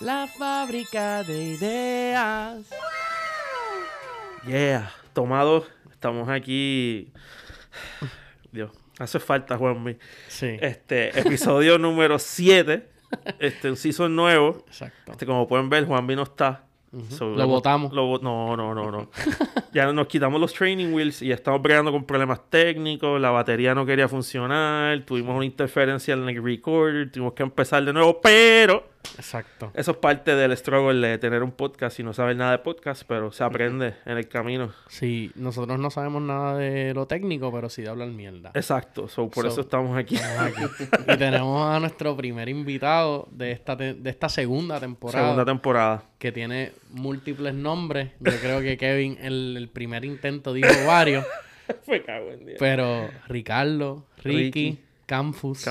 [0.00, 2.70] La fábrica de ideas.
[4.46, 5.66] Yeah, tomado.
[5.90, 7.12] Estamos aquí.
[8.50, 9.98] Dios, hace falta, Juanmi.
[10.28, 10.56] Sí.
[10.58, 12.88] Este, episodio número 7.
[13.38, 14.64] Este, un season nuevo.
[14.68, 15.12] Exacto.
[15.12, 16.64] Este, como pueden ver, Juanmi no está.
[17.10, 17.92] So, Lo votamos.
[17.92, 19.10] lo no, no, no, no.
[19.74, 23.20] ya nos quitamos los training wheels y estamos bregando con problemas técnicos.
[23.20, 25.04] La batería no quería funcionar.
[25.04, 27.12] Tuvimos una interferencia en el recorder.
[27.12, 28.18] Tuvimos que empezar de nuevo.
[28.22, 29.70] Pero Exacto.
[29.74, 33.02] eso es parte del struggle de tener un podcast y no saber nada de podcast.
[33.06, 34.72] Pero se aprende en el camino.
[34.88, 38.50] Sí, nosotros no sabemos nada de lo técnico, pero sí de hablar mierda.
[38.54, 39.08] Exacto.
[39.08, 40.16] So, por So- eso estamos aquí.
[40.16, 40.84] Estamos aquí.
[41.12, 45.24] y tenemos a nuestro primer invitado de esta, de esta segunda temporada.
[45.24, 46.04] Segunda temporada.
[46.18, 48.10] que tiene múltiples nombres.
[48.20, 51.24] Yo creo que Kevin, el, el primer intento, dijo varios.
[51.84, 54.78] Fue cago en pero Ricardo, Ricky, Ricky.
[55.06, 55.62] Campus.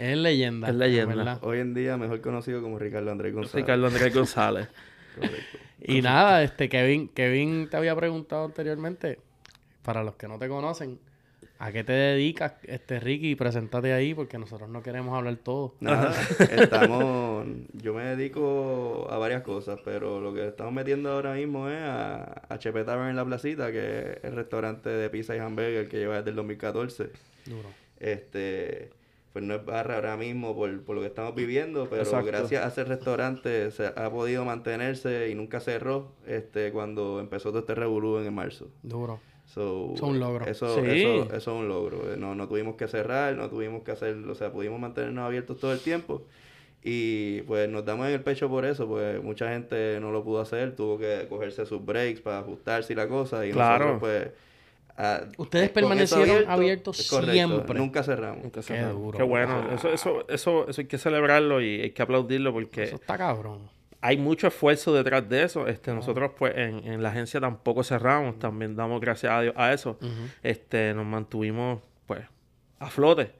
[0.00, 0.68] Es leyenda.
[0.68, 1.14] Es leyenda.
[1.14, 1.38] ¿verdad?
[1.42, 3.66] Hoy en día mejor conocido como Ricardo Andrés González.
[3.66, 4.68] Ricardo Andrés González.
[5.14, 5.58] Correcto.
[5.82, 9.18] Y nada, este Kevin, Kevin te había preguntado anteriormente,
[9.82, 10.98] para los que no te conocen,
[11.58, 13.34] ¿a qué te dedicas, este Ricky?
[13.34, 15.74] Preséntate ahí porque nosotros no queremos hablar todo.
[15.80, 16.14] Nada,
[16.50, 17.46] estamos...
[17.74, 22.42] Yo me dedico a varias cosas, pero lo que estamos metiendo ahora mismo es a
[22.48, 26.16] HP Tavern en la placita, que es el restaurante de pizza y hamburger que lleva
[26.16, 27.10] desde el 2014.
[27.46, 27.68] Duro.
[27.98, 28.99] Este...
[29.32, 32.26] Pues no es barra ahora mismo por, por lo que estamos viviendo, pero Exacto.
[32.26, 37.60] gracias a ese restaurante se ha podido mantenerse y nunca cerró este cuando empezó todo
[37.60, 38.68] este revolú en marzo.
[38.82, 39.20] Duro.
[39.46, 40.44] So, Eso es un logro.
[40.46, 40.80] Eso, Sí.
[40.86, 42.16] eso, eso es un logro.
[42.16, 45.72] No, no tuvimos que cerrar, no tuvimos que hacer, o sea, pudimos mantenernos abiertos todo
[45.72, 46.22] el tiempo.
[46.82, 50.40] Y pues nos damos en el pecho por eso, pues mucha gente no lo pudo
[50.40, 53.46] hacer, tuvo que cogerse sus breaks para ajustarse y la cosa.
[53.46, 53.86] Y Claro.
[53.94, 54.49] nosotros pues...
[55.00, 57.78] ah, Ustedes permanecieron abiertos es correcto, siempre.
[57.78, 58.42] Nunca cerramos.
[58.44, 58.94] Nunca Qué cerramos.
[59.02, 59.18] duro.
[59.18, 59.70] Qué bueno.
[59.72, 63.68] Eso, eso, eso, eso hay que celebrarlo y hay que aplaudirlo porque Eso está cabrón.
[64.00, 65.66] hay mucho esfuerzo detrás de eso.
[65.66, 68.38] Este, nosotros, pues, en, en la agencia tampoco cerramos.
[68.38, 69.98] También damos gracias a Dios a eso.
[70.42, 72.20] Este, nos mantuvimos, pues,
[72.80, 73.30] a flote.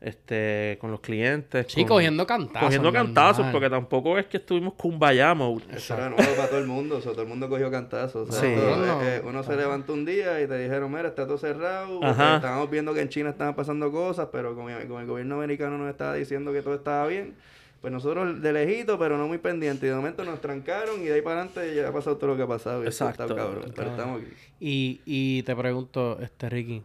[0.00, 1.66] Este, con los clientes.
[1.68, 2.60] Sí, con- cogiendo cantazos.
[2.66, 3.04] Cogiendo normal.
[3.06, 5.64] cantazos, porque tampoco es que estuvimos kumbaya mode.
[5.72, 8.28] Eso era nuevo para todo el mundo, o sea, todo el mundo cogió cantazos.
[8.28, 8.54] o sea, Sí.
[8.60, 9.02] todo, No.
[9.02, 12.00] eh, eh, uno se levantó un día y te dijeron, mira, está todo cerrado.
[12.02, 15.88] Estábamos viendo que en China estaban pasando cosas, pero como, como el gobierno americano nos
[15.88, 17.34] estaba diciendo que todo estaba bien,
[17.80, 19.84] pues nosotros de lejito, pero no muy pendientes.
[19.84, 22.36] Y de momento nos trancaron y de ahí para adelante ya ha pasado todo lo
[22.36, 22.84] que ha pasado.
[22.84, 23.36] y esto está Exacto.
[23.36, 24.30] cabrón, pero estamos aquí.
[24.60, 26.82] Y, y te pregunto, este Ricky,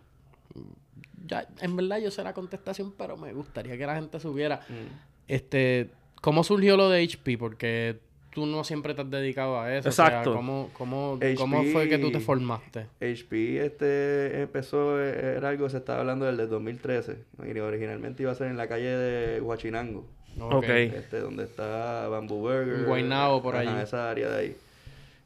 [1.26, 4.94] ya, en verdad yo sé la contestación, pero me gustaría que la gente supiera, Mm.
[5.28, 5.90] este,
[6.22, 7.38] ¿cómo surgió lo de HP?
[7.38, 8.00] Porque
[8.34, 9.88] tú no siempre te has dedicado a eso.
[9.88, 10.32] Exacto.
[10.32, 12.88] O sea, ¿cómo, cómo, HP cómo fue que tú te formaste?
[13.00, 17.18] HP este empezó, eh, era algo que se estaba hablando desde el 2013.
[17.48, 20.06] y Originalmente iba a ser en la calle de Huachinango.
[20.42, 20.66] Ok.
[20.68, 22.80] este, donde está Bamboo Burger.
[22.80, 23.82] En Guaynabo, por Ajá, allí.
[23.84, 24.58] esa área de ahí.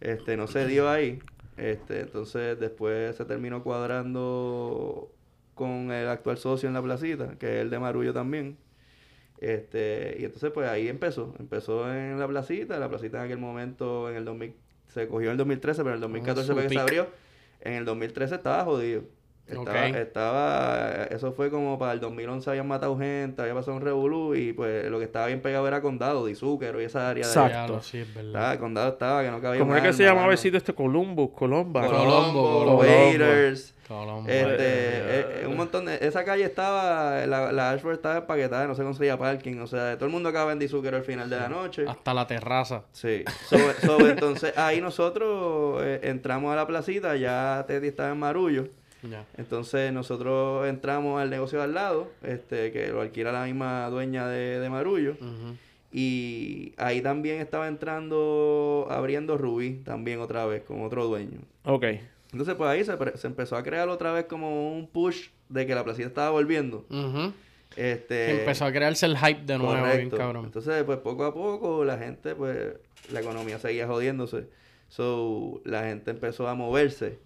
[0.01, 1.17] Este, no se dio ahí.
[1.57, 5.09] Este, entonces después se terminó cuadrando
[5.59, 8.57] con el actual socio en la placita, que es el de Marullo también.
[9.39, 14.09] Este, y entonces pues ahí empezó, empezó en la placita, la placita en aquel momento
[14.09, 14.53] en el 2000
[14.87, 17.07] se cogió en el 2013, pero en el 2014 su fue que se abrió.
[17.59, 19.03] En el 2013 estaba jodido.
[19.49, 19.95] Estaba, Ok.
[19.95, 24.53] estaba, eso fue como para el 2011 habían matado gente, había pasado un revolú y
[24.53, 27.53] pues lo que estaba bien pegado era Condado, Dizúquero y esa área de Exacto.
[27.53, 28.29] Ya lo- sí, es verdad.
[28.29, 30.73] Estaba, Condado estaba que no cabía ¿Cómo es que se llamaba el sitio este?
[30.73, 31.85] Columbus, Colomba.
[31.85, 32.77] Colombo, Colombo, Colombo.
[32.83, 34.29] Waiters, Colombo.
[34.29, 38.75] este, Eh, eh, un montón de, esa calle estaba, la, la Ashford estaba empaquetada, no
[38.75, 41.49] se conseguía parking, o sea, todo el mundo acaba en Dizúquero al final de la
[41.49, 41.85] noche.
[41.87, 42.83] Hasta la terraza.
[42.91, 48.19] Sí, sobre, sobre- entonces ahí nosotros eh, entramos a la placita, ya Teddy estaba en
[48.19, 48.67] Marullo.
[49.37, 54.27] Entonces nosotros entramos al negocio de al lado, este, que lo alquila la misma dueña
[54.27, 55.15] de, de Marullo.
[55.91, 61.39] Y ahí también estaba entrando, abriendo Rubí, también otra vez, con otro dueño.
[61.63, 61.85] Ok.
[62.31, 65.73] Entonces pues ahí se, se empezó a crear otra vez como un push de que
[65.73, 66.85] la placita estaba volviendo.
[67.75, 70.45] Este, empezó a crearse el hype de nuevo, bien cabrón.
[70.45, 72.73] Entonces, pues poco a poco la gente, pues,
[73.11, 74.47] la economía seguía jodiéndose.
[74.89, 77.19] So, la gente empezó a moverse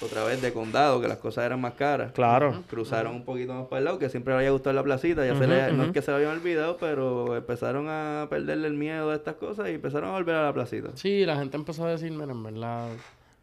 [0.00, 2.12] otra vez de condado, que las cosas eran más caras.
[2.12, 2.62] Claro.
[2.68, 5.24] Cruzaron un poquito más para el lado, que siempre le había gustado la placita.
[5.26, 5.82] Ya se le- no ujú.
[5.84, 9.68] es que se lo habían olvidado, pero empezaron a perderle el miedo a estas cosas
[9.68, 10.90] y empezaron a volver a la placita.
[10.94, 12.88] Sí, la gente empezó a decir, mira, en verdad,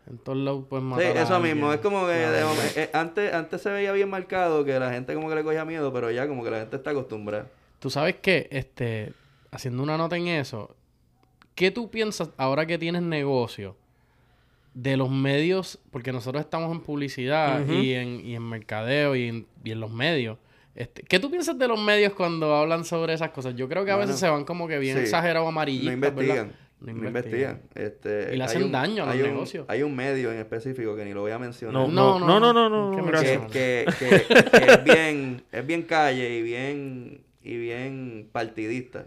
[0.10, 1.56] en todos lados puedes Sí, matar a eso alguien".
[1.56, 1.74] mismo.
[1.74, 2.42] Es como que de
[2.76, 5.92] eh, antes, antes se veía bien marcado que la gente como que le cogía miedo,
[5.92, 7.48] pero ya como que la gente está acostumbrada.
[7.80, 9.14] Tú sabes que, este,
[9.52, 10.76] haciendo una nota en eso,
[11.56, 13.76] ¿qué tú piensas ahora que tienes negocio
[14.74, 15.80] de los medios?
[15.92, 17.74] Porque nosotros estamos en publicidad Ujú.
[17.74, 20.38] y, en, y en mercadeo y en, y en los medios.
[20.76, 23.56] Este, ¿Qué tú piensas de los medios cuando hablan sobre esas cosas?
[23.56, 25.04] Yo creo que a veces Bueno, se van como que bien sí.
[25.04, 26.36] exagerados No amarillistas, investigan.
[26.48, 26.56] ¿verdad?
[26.80, 27.62] No investigan.
[27.76, 29.66] Este, Y le hay hacen un- daño a los hay un- negocios.
[29.70, 31.74] Hay un medio en específico que ni lo voy a mencionar.
[31.76, 35.44] No, No, no, no, no, no, no, ¿qué no, que, que- que- que es bien
[35.52, 39.06] es bien calle y bien y bien partidista.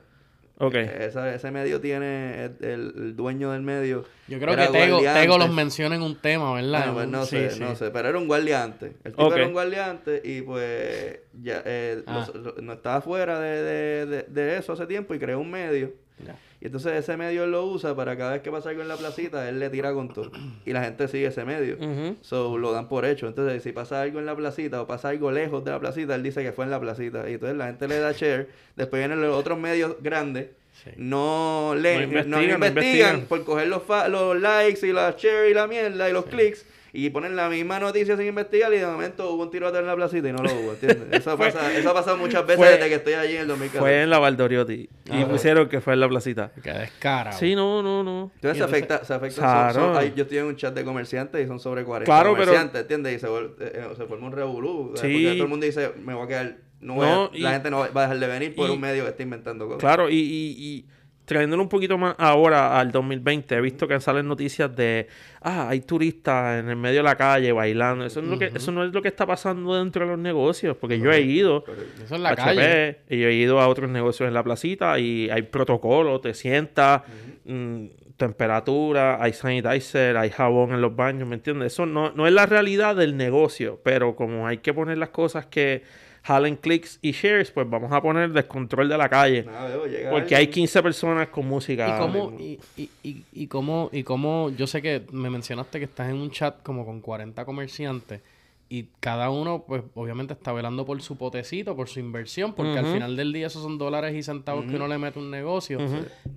[0.58, 0.75] Ok.
[0.75, 2.56] Esa- ese medio tiene el,
[2.97, 4.05] el dueño del medio.
[4.26, 6.93] Yo creo que Tego, los menciona en un tema, ¿verdad?
[6.93, 8.94] Bueno, pues no sé, sí, no sé, pero era un guardiante.
[9.05, 12.26] El tipo era un guardiante y pues ya eh, Ah.
[12.35, 15.93] los- no estaba fuera de, de- de- de eso hace tiempo y creó un medio.
[16.25, 16.35] Ya.
[16.61, 18.97] Y entonces ese medio él lo usa para cada vez que pasa algo en la
[18.97, 20.31] placita, él le tira con todo.
[20.64, 21.76] Y la gente sigue ese medio.
[21.76, 22.17] Ujú.
[22.23, 23.26] So, lo dan por hecho.
[23.29, 26.23] Entonces, si pasa algo en la placita o pasa algo lejos de la placita, él
[26.23, 27.29] dice que fue en la placita.
[27.29, 28.49] Y entonces la gente le da share.
[28.75, 30.49] Después vienen los otros medios grandes.
[30.85, 30.91] Sí.
[30.97, 33.20] No leen, no investigan, investigan, no investigan.
[33.23, 36.67] por coger los, fa- los likes y la share y la mierda y los clics.
[36.98, 39.94] Y ponen la misma noticia sin investigar y de momento hubo un tiroteo en la
[39.94, 41.08] placita y no lo hubo, ¿entiendes?
[41.12, 43.78] Eso, pasa, eso ha pasado muchas veces fue- desde que estoy allí en el 2014.
[43.81, 44.88] Fue en la Valdoriotti.
[45.04, 46.52] Y Ah, pusieron que fue en la placita.
[46.62, 47.38] Qué descarado.
[47.38, 48.31] Sí, no, no, no.
[48.37, 49.40] Entonces Y se entonces- afecta, se afecta.
[49.43, 49.75] Claro.
[49.75, 52.32] son- son- hay- yo estoy en un chat de comerciantes y son sobre 40 Claro,
[52.32, 53.16] pero- comerciantes, ¿entiendes?
[53.16, 54.93] Y se, eh, eh, se forma un revolú.
[54.94, 55.02] Sí.
[55.02, 57.52] Porque todo el mundo dice, me voy a quedar, no voy No, a- y- la
[57.52, 59.66] gente no va va a dejar de venir por y- un medio que está inventando
[59.66, 59.81] cosas.
[59.81, 60.87] Claro, y, y, y
[61.26, 65.08] trayéndolo un poquito más ahora al 2020, he visto que salen noticias de,
[65.43, 68.06] ah, hay turistas en el medio de la calle bailando.
[68.06, 70.19] Eso, no es lo que, eso no es lo que está pasando dentro de los
[70.19, 71.64] negocios, porque yo he ido.
[72.02, 72.61] Eso en la a calle.
[72.61, 76.32] HP, y yo he ido a otros negocios en la placita y hay protocolo, te
[76.32, 77.02] sientas,
[77.44, 77.87] mm,
[78.17, 81.72] temperatura, hay sanitizer, hay jabón en los baños, ¿me entiendes?
[81.72, 85.46] Eso no, no es la realidad del negocio, pero como hay que poner las cosas
[85.46, 85.82] que
[86.26, 89.44] jalen clics y shares, pues vamos a poner descontrol de la calle.
[89.44, 91.94] Nada, llega Porque hay alguien- 15 personas con música.
[91.96, 95.84] ¿Y cómo, y, y, y, y cómo, y cómo, yo sé que me mencionaste que
[95.84, 98.20] estás en un chat como con 40 comerciantes
[98.68, 102.86] y cada uno, pues, obviamente está velando por su potecito, por su inversión, porque al
[102.86, 105.78] final del día esos son dólares y centavos que uno le mete a un negocio.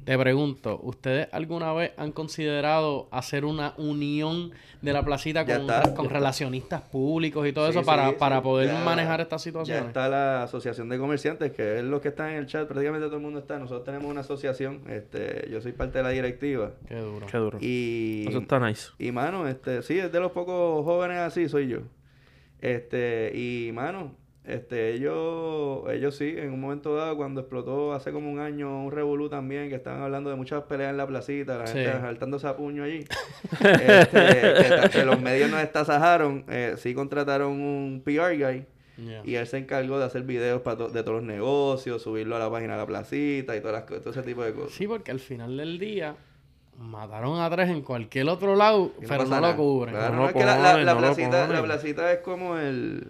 [0.05, 5.61] Te pregunto, ¿ustedes alguna vez han considerado hacer una unión de la placita Ya con,
[5.69, 8.83] está, con ya relacionistas públicos y todo Sí, eso sí, para, sí, para poder ya-
[8.85, 9.85] manejar estas Ya situaciones?
[9.87, 13.17] está la asociación de comerciantes, que es los que están en el chat, prácticamente todo
[13.17, 13.57] el mundo está.
[13.59, 16.71] Nosotros tenemos una asociación, este, yo soy parte de la directiva.
[16.87, 17.25] Qué duro.
[17.25, 17.57] Qué duro.
[17.59, 18.89] Y, Eso está nice.
[18.99, 21.79] y mano, este, sí, es de los pocos jóvenes así, soy yo.
[22.61, 24.15] Este, y mano,
[24.45, 28.91] este, ellos, ellos sí, en un momento dado, cuando explotó hace como un año un
[28.91, 31.73] revolú también, que estaban hablando de muchas peleas en la placita, la Sí.
[31.79, 33.05] gente saltándose a puño allí.
[33.61, 38.65] este, que, los medios nos estasajaron, eh, sí contrataron un PR guy.
[39.23, 42.39] Y él se encargó de hacer videos para to- de todos los negocios, subirlo a
[42.39, 44.73] la página de la placita y todas las, todo ese tipo de cosas.
[44.73, 46.17] Sí, porque al final del día
[46.79, 49.93] mataron a tres en cualquier otro lado, pero no lo cubren.
[49.95, 53.09] Claro, No no, lo es que la, la- la placita, la placita es como el,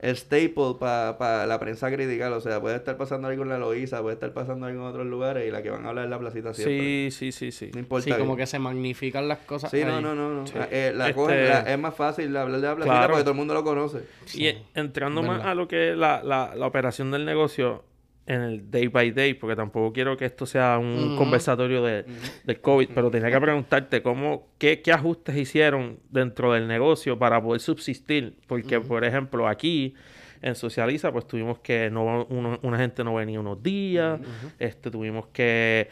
[0.00, 2.32] el staple para la prensa criticar.
[2.32, 5.06] O sea, puede estar pasando algo en la Loíza, puede estar pasando algo en otros
[5.06, 7.10] lugares y la que van a hablar es la placita siempre.
[7.10, 7.70] Sí, sí, sí, sí.
[7.74, 8.04] No importa.
[8.04, 9.70] Sí, como que se magnifican las cosas.
[9.70, 10.02] Sí, no, ahí.
[10.02, 10.30] no, no.
[10.30, 10.46] no.
[10.46, 10.54] Sí.
[10.58, 13.12] Ah, eh, la Este- cogen, la- es más fácil hablar de la placita Claro.
[13.12, 14.00] porque todo el mundo lo conoce.
[14.34, 17.84] Y entrando más a lo que es la, la, la operación del negocio
[18.26, 22.04] en el day by day, porque tampoco quiero que esto sea un conversatorio de,
[22.44, 27.42] del COVID, pero tenía que preguntarte cómo, qué, qué ajustes hicieron dentro del negocio para
[27.42, 28.38] poder subsistir.
[28.46, 29.94] Porque, por ejemplo, aquí
[30.40, 34.18] en Socializa, pues tuvimos que, no uno- una gente no venía unos días,
[34.58, 35.88] este tuvimos que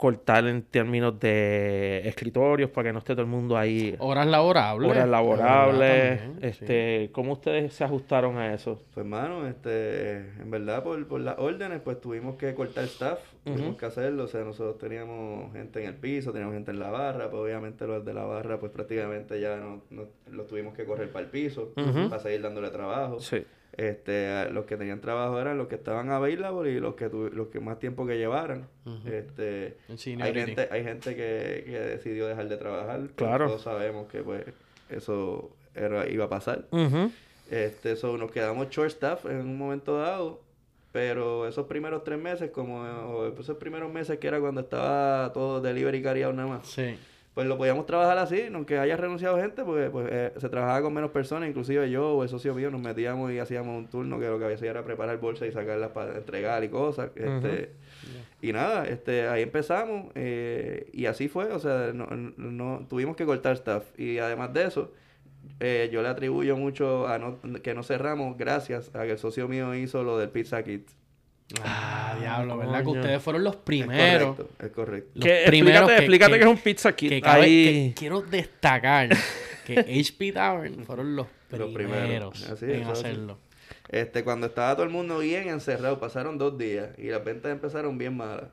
[0.00, 4.90] cortar en términos de escritorios para que no esté todo el mundo ahí Horas laborables.
[4.90, 6.18] horas laborables.
[6.20, 6.46] También, sí.
[6.46, 8.80] este, ¿Cómo ustedes se ajustaron a eso?
[8.94, 13.76] Pues hermano, este, en verdad por, por las órdenes pues tuvimos que cortar staff, tuvimos
[13.76, 17.28] que hacerlo, o sea, nosotros teníamos gente en el piso, teníamos gente en la barra,
[17.30, 21.10] pues obviamente los de la barra pues prácticamente ya no, no- los tuvimos que correr
[21.12, 22.08] para el piso, Ujú.
[22.08, 23.20] para seguir dándole trabajo.
[23.20, 23.44] Sí.
[23.76, 27.48] Este, los que tenían trabajo eran los que estaban available y los que tuvi- los
[27.48, 28.66] que más tiempo que llevaran.
[28.84, 29.08] Ujú.
[29.08, 33.46] Este, El hay gente, hay gente que, que decidió dejar de trabajar, pero Claro.
[33.46, 34.44] todos sabemos que pues
[34.90, 36.64] eso era, iba a pasar.
[37.50, 40.40] Este, so, nos quedamos short staff en un momento dado,
[40.92, 46.02] pero esos primeros tres meses, como esos primeros meses que era cuando estaba todo delivery
[46.02, 46.96] carriado nada más, Sí.
[47.34, 50.92] Pues lo podíamos trabajar así, aunque haya renunciado gente, porque pues, eh, se trabajaba con
[50.94, 54.26] menos personas, inclusive yo o el socio mío nos metíamos y hacíamos un turno que
[54.26, 57.10] lo que hacía era preparar bolsas y sacarlas para entregar y cosas.
[57.14, 57.70] Este,
[58.42, 62.06] Y nada, este, ahí empezamos eh, y así fue, o sea, no,
[62.36, 63.84] no- tuvimos que cortar staff.
[63.98, 64.90] Y además de eso,
[65.60, 69.46] eh, yo le atribuyo mucho a no, que no cerramos gracias a que el socio
[69.46, 70.88] mío hizo lo del Pizza Kit.
[71.64, 72.82] Ah, diablo, ¿verdad?
[72.82, 74.36] Que ustedes fueron los Es primeros.
[74.36, 75.10] correcto, es correcto.
[75.14, 77.08] Los Que primeros explícate, que- explícate que- que, es un pizza kit.
[77.10, 79.08] Que, cabe- que quiero destacar
[79.66, 82.02] que HP Tavern fueron los Los primeros,
[82.34, 82.50] primeros.
[82.50, 83.00] Así es, en es así.
[83.00, 83.38] hacerlo.
[83.88, 87.98] Este, cuando estaba todo el mundo bien encerrado, pasaron dos días y las ventas empezaron
[87.98, 88.44] bien malas.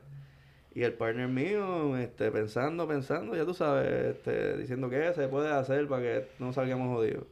[0.74, 5.50] Y el partner mío, este, pensando, pensando, ya tú sabes, este, diciendo que se puede
[5.52, 7.24] hacer para que no salgamos jodidos.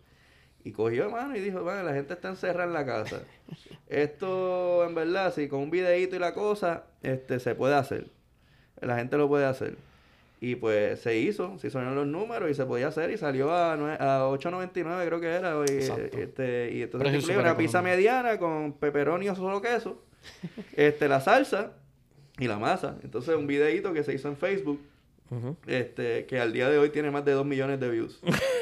[0.66, 3.22] Y cogió, mano, y dijo, bueno, la gente está encerrada en la casa.
[3.88, 8.08] Esto, en verdad, si con un videíto y la cosa, este, se puede hacer.
[8.80, 9.76] La gente lo puede hacer.
[10.40, 13.74] Y pues se hizo, se hicieron los números y se podía hacer y salió a,
[13.74, 15.54] a 8.99 creo que era.
[15.70, 20.02] Y, este, y entonces una pizza mediana con pepperoni o solo queso,
[20.74, 21.74] este, la salsa
[22.40, 22.96] y la masa.
[23.04, 24.80] Entonces un videíto que se hizo en Facebook,
[25.68, 28.20] este, que al día de hoy tiene más de 2 millones de views.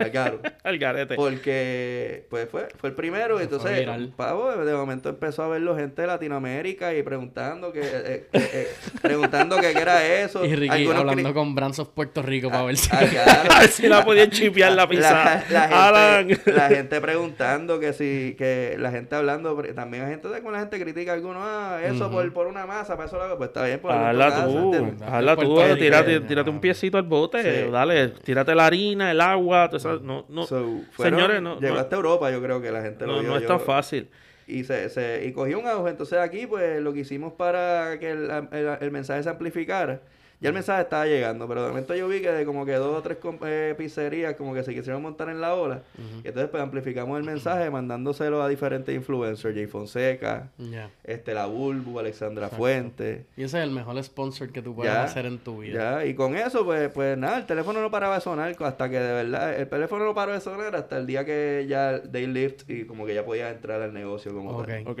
[0.64, 1.14] Al garete.
[1.14, 4.12] Porque, pues fue, fue el primero, fue entonces, viral.
[4.16, 8.68] pavo, de momento empezó a verlo gente de Latinoamérica y preguntando que, eh, eh, eh,
[9.02, 10.44] preguntando que qué era eso.
[10.44, 12.88] Y Ricky Algunos hablando con Brands of Puerto Rico para ver si...
[12.92, 13.50] Ah, claro.
[13.54, 15.44] A ver si la podían chipear la pizza.
[15.50, 16.28] La, la Alan.
[16.28, 20.60] gente, la gente preguntando que si, que la gente hablando, también hay gente, como la
[20.60, 23.64] gente critica a algunos, ah, eso por, por una masa, para eso lo pues está
[23.64, 27.70] bien, por tu Hazla tú, hazla tú, tírate, tírate un piecito al bote, Sí.
[27.70, 31.74] dale, tírate la harina, el agua, todo eso, no, no, So, fueron- señores, no, llegó
[31.74, 33.30] no, hasta Europa, yo creo que la gente lo no, vio.
[33.30, 34.08] no es yo- tan fácil.
[34.46, 35.90] y se, se y cogió un auge.
[35.90, 40.00] Entonces aquí, pues, lo que hicimos para que el, el- el mensaje se amplificara.
[40.40, 42.96] Ya el mensaje estaba llegando, pero de momento yo vi que de como que dos
[42.96, 45.82] o tres eh, pizzerías como que se quisieron montar en la ola.
[46.24, 50.90] Y entonces pues amplificamos el mensaje mandándoselo a diferentes influencers, Jay Fonseca, Ya.
[51.04, 53.26] este La Bulbu, Alexandra Fuente.
[53.36, 56.00] Y ese es el mejor sponsor que tú puedes Ya, hacer en tu vida.
[56.00, 58.98] Ya, y con eso, pues, pues nada, el teléfono no paraba de sonar hasta que
[58.98, 62.68] de verdad, el teléfono no paró de sonar hasta el día que ya they lift
[62.70, 64.66] y como que ya podía entrar al negocio como Ok.
[64.66, 64.88] tal.
[64.88, 65.00] Ok.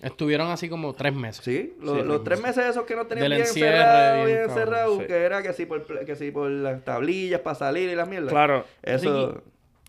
[0.00, 1.44] Estuvieron así como tres meses.
[1.44, 5.06] Sí, lo- Sí, los tres meses esos que no tenían bien encerrado, bien encerrado, sí.
[5.06, 8.30] que era que si por que si por las tablillas para salir y las mierdas.
[8.30, 9.42] Claro, Eso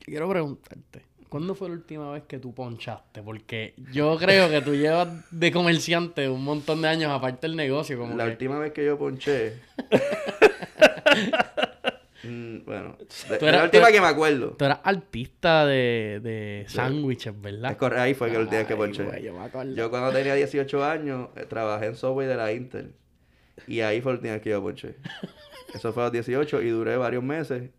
[0.04, 3.22] Quiero preguntarte, ¿cuándo fue la última vez que tú ponchaste?
[3.22, 8.00] Porque yo creo que tú llevas de comerciante un montón de años aparte del negocio.
[8.00, 9.54] Como la que- última vez que yo ponché.
[12.30, 14.50] Mm, bueno, de- Tú eras- la última tú- que me acuerdo.
[14.52, 17.72] Tú eras artista de, de sándwiches, ¿verdad?
[17.72, 19.04] Es correcto, ahí fue que última vez que ponché.
[19.04, 19.74] güey, yo me acuerdo.
[19.76, 22.94] Yo cuando tenía 18 años eh, trabajé en Subway de la Intel.
[23.68, 24.96] Y ahí fue última vez que yo ponché.
[25.74, 27.70] Eso fue a los 18 y duré varios meses.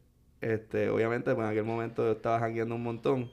[0.40, 3.30] Este, obviamente, pues en aquel momento yo estaba jangueando un montón.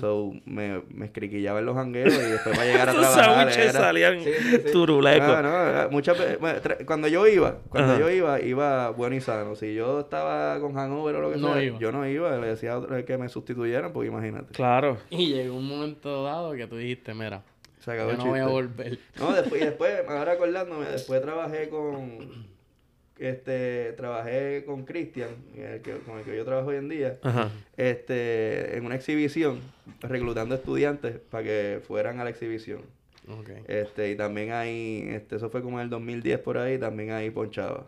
[0.00, 3.34] So, me, me escriquillaba en los jangueos y después para llegar a Esos trabajar.
[3.52, 4.72] sándwiches era- salían Sí, sí, sí.
[4.72, 5.26] turulecos.
[5.26, 6.16] No, no, muchas
[6.86, 8.00] cuando yo iba, cuando Ajá.
[8.00, 9.56] yo iba, iba bueno y sano.
[9.56, 11.78] Si yo estaba con hangover o lo que No sea, iba.
[11.80, 14.52] yo no iba, le decía a otro que me sustituyeran, porque imagínate.
[14.52, 14.98] Claro.
[15.10, 17.42] Y llegó un momento dado que tú dijiste, mira,
[17.80, 18.52] Se acabó yo no voy a chiste.
[18.52, 18.98] volver.
[19.18, 22.46] No, después, y después, ahora acordándome, después trabajé con,
[23.18, 25.30] este, trabajé con Cristian,
[26.06, 27.50] con el que yo trabajo hoy en día, Ajá.
[27.76, 29.60] este, en una exhibición,
[30.00, 32.82] reclutando estudiantes para que fueran a la exhibición.
[33.66, 37.30] Este, y también ahí, este, eso fue como en el 2010 por ahí, también ahí
[37.30, 37.86] ponchaba.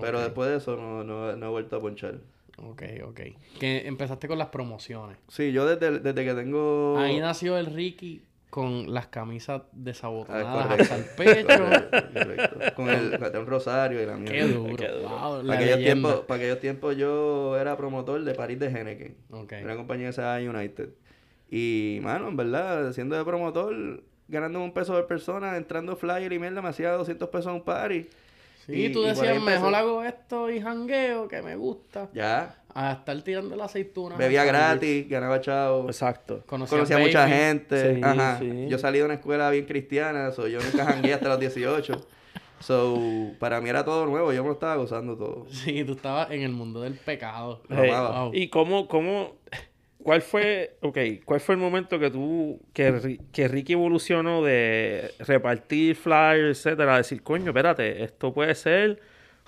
[0.00, 2.18] Pero después de eso no, no, no he vuelto a ponchar.
[2.58, 3.20] Ok, ok.
[3.58, 5.16] Que empezaste con las promociones.
[5.28, 6.98] Sí, yo desde, desde que tengo...
[6.98, 10.82] Ahí nació el Ricky con las camisas Ah, desabotonadas correcto.
[10.82, 11.04] hasta el
[11.44, 11.46] pecho.
[11.46, 12.74] Correcto, correcto.
[12.74, 14.32] Con el, un rosario y la mierda.
[14.38, 14.76] Qué duro.
[14.76, 15.08] Qué duro.
[15.08, 19.16] Wow, la Para aquellos, tiempos, para aquellos tiempos yo era promotor de París de Henneken.
[19.30, 19.52] Ok.
[19.62, 20.90] Una compañía que se llama United.
[21.50, 26.38] Y, mano, en verdad, siendo de promotor, ganándome un peso por persona, entrando flyer y
[26.38, 28.08] mierda, me hacía 200 pesos en un party.
[28.66, 32.08] Sí, Y- tú y por decías, mejor hago esto y jangueo, que me gusta.
[32.12, 32.56] Ya.
[32.74, 34.16] A estar tirando la aceituna.
[34.16, 35.86] Bebía gratis, ganaba chavo.
[35.86, 36.42] Exacto.
[36.46, 37.96] Conocía, Conocía a mucha gente.
[37.96, 38.38] Sí, Ajá.
[38.38, 38.66] sí.
[38.68, 42.06] Yo salí de una escuela bien cristiana, so yo nunca jangué hasta los 18.
[42.60, 45.46] So, para mí era todo nuevo, yo me lo estaba gozando todo.
[45.50, 47.62] Sí, tú estabas en el mundo del pecado.
[47.70, 47.90] Hey.
[47.90, 48.32] Wow.
[48.34, 49.36] ¿Y cómo, cómo,
[50.02, 55.96] cuál fue, ok, cuál fue el momento que tú, que, que Ricky evolucionó de repartir
[55.96, 59.00] flyers, etcétera, a decir, coño, espérate, esto puede ser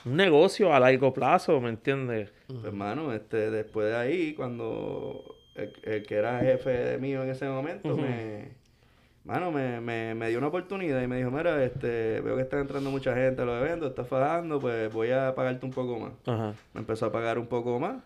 [0.05, 2.31] un negocio a largo plazo, ¿me entiendes?
[2.47, 7.49] Pues, hermano, este, después de ahí, cuando el, el que era jefe mío en ese
[7.49, 8.53] momento, me,
[9.25, 12.59] mano, me, me, me dio una oportunidad y me dijo, mira, este, veo que está
[12.59, 16.13] entrando mucha gente a los eventos, estás fajando, pues voy a pagarte un poco más.
[16.27, 16.55] Ajá.
[16.75, 18.03] Me empezó a pagar un poco más.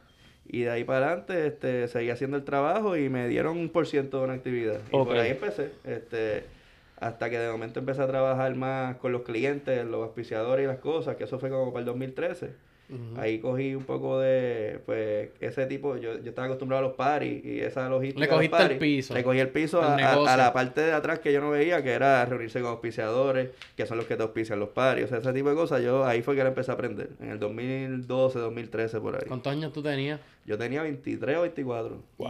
[0.49, 3.87] Y de ahí para adelante, este, seguí haciendo el trabajo y me dieron un por
[3.87, 4.81] ciento de una actividad.
[4.89, 5.73] Y por ahí empecé.
[5.83, 6.45] Este,
[6.97, 10.79] Hasta que de momento empecé a trabajar más con los clientes, los auspiciadores y las
[10.79, 12.55] cosas, que eso fue como para el 2013.
[13.17, 17.45] Ahí cogí un poco de, pues, ese tipo, yo, yo estaba acostumbrado a los paris
[17.45, 18.21] y esa logística.
[18.21, 18.79] Le de los cogiste el paris.
[18.79, 19.15] piso.
[19.15, 21.91] Le cogí el piso a, a- la parte de atrás que yo no veía, que
[21.93, 25.33] era reunirse con auspiciadores, que son los que te auspician los paris, o sea, ese
[25.33, 25.83] tipo de cosas.
[25.83, 29.23] Yo ahí fue que la empecé a aprender, en el 2012, 2013, por ahí.
[29.27, 30.21] ¿Cuántos años tú tenías?
[30.45, 31.97] Yo tenía 23 o 24.
[32.19, 32.29] Y, eh,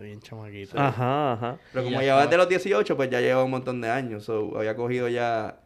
[0.00, 0.78] bien chamaquito.
[0.78, 1.58] Ajá, ajá.
[1.72, 2.30] Pero como ya llevaba estaba.
[2.30, 4.22] de los 18, pues ya llevaba un montón de años.
[4.22, 5.58] So, había cogido ya,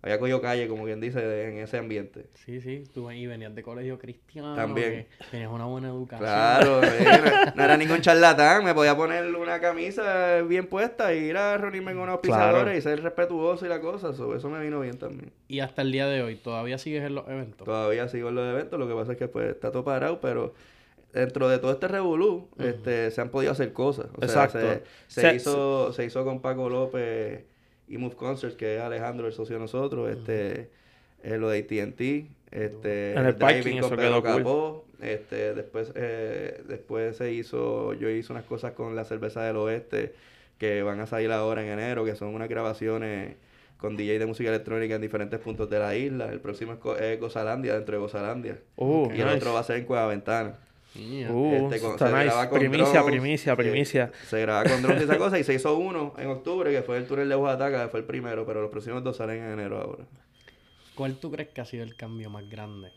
[0.00, 2.26] había cogido calle, como quien dice, de- en ese ambiente.
[2.34, 4.54] Sí, sí, tú ahí venías de colegio cristiano.
[4.54, 5.08] También.
[5.30, 6.20] Tenías una buena educación.
[6.28, 7.04] Claro, eh,
[7.46, 11.56] no, no era ningún charlatán, me podía poner una camisa bien puesta y ir a
[11.58, 12.78] reunirme con unos auspiciadores Claro.
[12.78, 14.12] y ser respetuoso y la cosa.
[14.12, 15.32] So, eso me vino bien también.
[15.48, 17.64] Y hasta el día de hoy, ¿todavía sigues en los eventos?
[17.64, 20.54] Todavía sigo en los eventos, lo que pasa es que pues está todo parado, pero
[21.12, 24.06] dentro de todo este revolú, este, se han podido hacer cosas.
[24.16, 24.60] O Exacto.
[24.60, 27.44] sea, se, se Se- hizo, se hizo con Paco López
[27.88, 30.68] y Move Concerts, que es Alejandro, el socio de nosotros, este,
[31.22, 34.42] eh, lo de AT&T, este, En el parking, Diving eso con quedó Pedro cool.
[34.42, 39.56] Capó, este, después, eh, después se hizo, yo hice unas cosas con la cerveza del
[39.56, 40.14] oeste,
[40.58, 43.36] que van a salir ahora en enero, que son unas grabaciones
[43.76, 46.32] con DJ de música electrónica en diferentes puntos de la isla.
[46.32, 48.58] El próximo es, Go- es Gozalandia, dentro de Gozalandia.
[48.76, 50.58] Uh, Y el otro va a ser en Cueva Ventana.
[51.30, 52.24] Uh, Este, con- está se nice.
[52.26, 54.12] graba con Primicia, drones, primicia, eh, primicia.
[54.28, 55.38] Se graba con drones y esa cosa.
[55.38, 58.06] Y se hizo uno en octubre, que fue el túnel de Oaxaca, que fue el
[58.06, 58.44] primero.
[58.46, 60.04] Pero los próximos dos salen en enero ahora.
[60.94, 62.90] ¿Cuál tú crees que ha sido el cambio más grande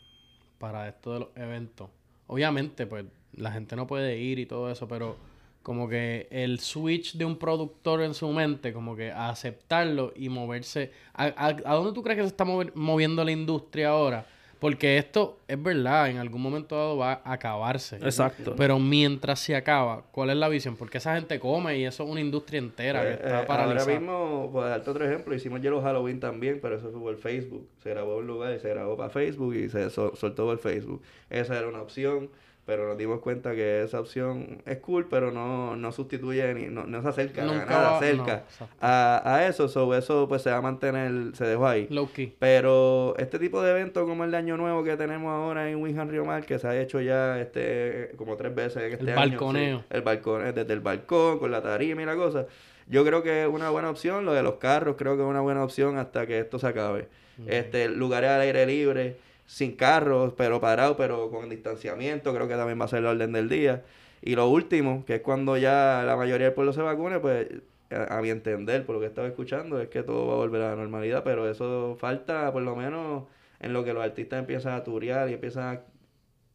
[0.58, 1.90] para esto de los eventos?
[2.28, 5.16] Obviamente, pues la gente no puede ir y todo eso, pero
[5.62, 10.30] como que el switch de un productor en su mente, como que a aceptarlo y
[10.30, 10.92] moverse.
[11.14, 14.26] ¿A, a, a dónde tú crees que se está mover- moviendo la industria ahora?
[14.62, 17.96] Porque esto es verdad, en algún momento dado va a acabarse.
[17.96, 18.54] Exacto.
[18.56, 20.76] Pero mientras se acaba, ¿cuál es la visión?
[20.78, 24.00] Porque esa gente come y eso es una industria entera que eh, está ahora paralizada.
[24.00, 27.68] mismo, por darte otro ejemplo, hicimos Yellow Halloween también, pero eso fue por Facebook.
[27.82, 30.60] Se grabó en un lugar y se grabó para Facebook y se sol- soltó por
[30.60, 31.02] Facebook.
[31.32, 32.30] Esa era una opción,
[32.72, 36.86] pero nos dimos cuenta que esa opción es cool, pero no, no sustituye ni no,
[36.86, 38.76] no se acerca Nunca nada va- cerca no, exacto.
[38.80, 39.68] a, a eso.
[39.68, 41.88] So, eso pues se va a mantener, se dejó ahí.
[41.90, 42.34] Low key.
[42.40, 46.08] Pero este tipo de eventos como el de Año Nuevo que tenemos ahora en Winham
[46.10, 49.20] Río Mar, que se ha hecho ya este como tres veces en este El año.
[49.32, 49.80] balconeo.
[49.80, 49.86] sí.
[49.90, 52.46] el balcón, desde el balcón, con la tarima y la cosa.
[52.88, 54.24] Yo creo que es una buena opción.
[54.26, 57.10] Lo de los carros creo que es una buena opción hasta que esto se acabe.
[57.48, 59.18] Este, lugares al aire libre,
[59.52, 63.34] sin carros, pero parados, pero con distanciamiento, creo que también va a ser la orden
[63.34, 63.84] del día.
[64.22, 67.50] Y lo último, que es cuando ya la mayoría del pueblo se vacune, pues
[67.90, 70.62] a, a mi entender, por lo que estaba escuchando, es que todo va a volver
[70.62, 73.26] a la normalidad, pero eso falta por lo menos
[73.60, 75.82] en lo que los artistas empiezan a turear y empiezan a...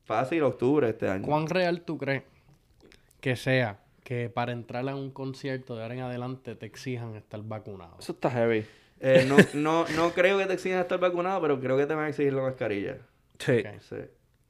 [0.07, 1.27] Fácil octubre este año.
[1.27, 2.23] ¿Cuán real tú crees
[3.21, 7.43] que sea que para entrar a un concierto de ahora en adelante te exijan estar
[7.43, 7.97] vacunado?
[7.99, 8.65] Eso está heavy.
[9.01, 12.05] Eh, no, no, no creo que te exijan estar vacunado, pero creo que te van
[12.07, 12.99] a exigir la mascarilla.
[13.39, 13.63] Sí.
[13.89, 13.97] Sí.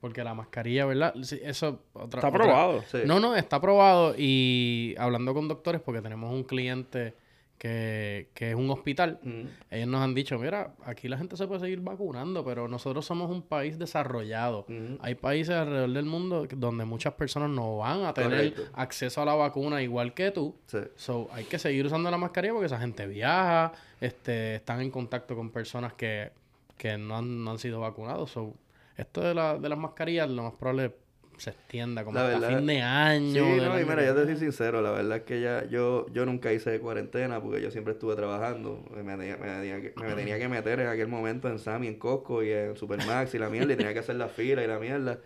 [0.00, 1.14] Porque la mascarilla, ¿verdad?
[1.22, 2.82] Sí, eso otra, Está otra- aprobado.
[2.90, 2.98] Sí.
[3.06, 7.14] No, no, está aprobado y hablando con doctores, porque tenemos un cliente
[7.58, 9.42] que, que es un hospital, Mm.
[9.70, 13.30] ellos nos han dicho, mira, aquí la gente se puede seguir vacunando, pero nosotros somos
[13.30, 14.66] un país desarrollado.
[15.00, 18.62] Hay países alrededor del mundo donde muchas personas no van a tener Correcto.
[18.74, 20.54] acceso a la vacuna igual que tú.
[20.66, 20.78] Sí.
[20.96, 25.34] So, hay que seguir usando la mascarilla porque esa gente viaja, este, están en contacto
[25.34, 26.32] con personas que,
[26.76, 28.30] que no, han, no han sido vacunados.
[28.32, 28.52] So,
[28.96, 30.94] esto de, la, de las mascarillas lo más probable
[31.38, 33.32] se extienda como La hasta verdad- fin de año.
[33.32, 36.24] Sí, no, y mira, yo te soy sincero, la verdad es que ya yo, yo
[36.26, 38.84] nunca hice cuarentena porque yo siempre estuve trabajando.
[38.94, 41.98] Me tenía, me tenía que, me tenía que meter en aquel momento en Sammy, en
[41.98, 44.78] Costco y en Supermax y la mierda, y tenía que hacer la fila y la
[44.78, 45.18] mierda.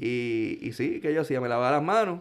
[0.00, 2.20] y, y sí, que yo hacía, me lavaba las manos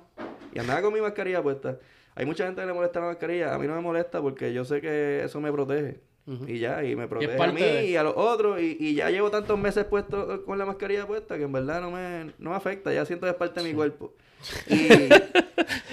[0.53, 1.77] y andaba con mi mascarilla puesta.
[2.15, 4.63] Hay mucha gente que le molesta la mascarilla, a mí no me molesta porque yo
[4.63, 5.99] sé que eso me protege.
[6.47, 8.59] Y ya, y me protege a mí de- y a los otros.
[8.59, 11.91] Y, y ya llevo tantos meses puesto con la mascarilla puesta que en verdad no
[11.91, 12.91] me, no me afecta.
[12.93, 14.13] Ya siento que es parte de mi cuerpo.
[14.69, 14.75] Y,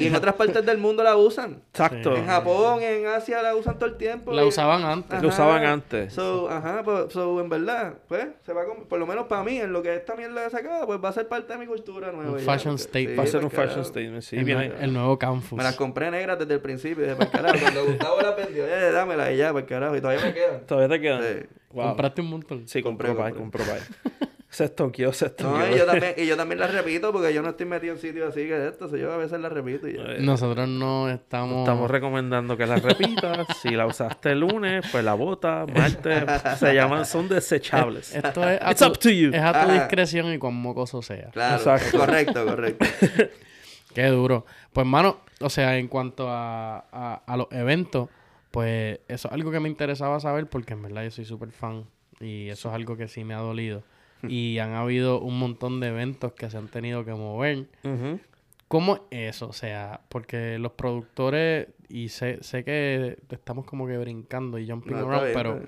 [0.02, 1.62] y en otras partes del mundo la usan.
[1.70, 2.16] Exacto.
[2.16, 4.32] En Japón, en Asia la usan todo el tiempo.
[4.32, 5.22] La y- usaban antes.
[5.22, 6.12] Lo usaban antes.
[6.12, 9.58] So, ajá, pues, so, en verdad, pues, se va a por lo menos para mí,
[9.58, 12.12] en lo que esta mierda se acaba, pues va a ser parte de mi cultura
[12.12, 12.32] nueva.
[12.32, 13.18] Un ya, fashion porque- statement.
[13.18, 13.68] Va a ser un pues, carajo.
[13.74, 14.22] fashion statement.
[14.22, 15.52] Sí, el, el nuevo campus.
[15.52, 17.04] Me las compré negras desde el principio.
[17.04, 17.58] Dije, para el carajo.
[17.62, 19.96] Cuando Gustavo las vendió, eh, dámela y ya, para carajo.
[19.96, 20.66] Y todavía me quedan.
[20.66, 21.22] Todavía te quedan.
[21.22, 21.46] Sí.
[21.72, 21.86] Wow.
[21.88, 22.68] Compraste un montón.
[22.68, 24.28] Sí, compré, Compré, compré, compré.
[24.52, 25.56] Se estoqueó, se estoqueó.
[25.66, 27.98] No, y yo, también, y yo también las repito porque yo no estoy metido en
[28.00, 28.86] sitios así que esto.
[28.86, 30.02] so yo a veces las repito y ya.
[30.20, 31.60] Nosotros no estamos...
[31.60, 33.46] Estamos recomendando que la repitas.
[33.62, 35.64] si la usaste el lunes, pues la bota.
[35.74, 36.24] Martes,
[36.58, 38.14] se llaman, son desechables.
[38.14, 39.30] Esto es a, It's tu, up to you.
[39.32, 39.72] es a tu Ajá.
[39.72, 41.30] discreción y cuán mocoso sea.
[41.30, 41.98] Claro, Exacto.
[41.98, 42.86] correcto, correcto.
[43.94, 44.44] Qué duro.
[44.74, 48.08] Pues, mano, o sea, en cuanto a, a, a los eventos,
[48.50, 51.84] Pues eso es algo que me interesaba saber porque en verdad yo soy súper fan
[52.20, 53.82] y eso es algo que sí me ha dolido.
[54.28, 57.66] Y han habido un montón de eventos que se han tenido que mover.
[57.84, 58.20] Ujú.
[58.68, 59.48] ¿Cómo es eso?
[59.48, 64.96] O sea, porque los productores, y sé, sé que estamos como que brincando y jumping
[64.96, 65.60] No, around, bien, pero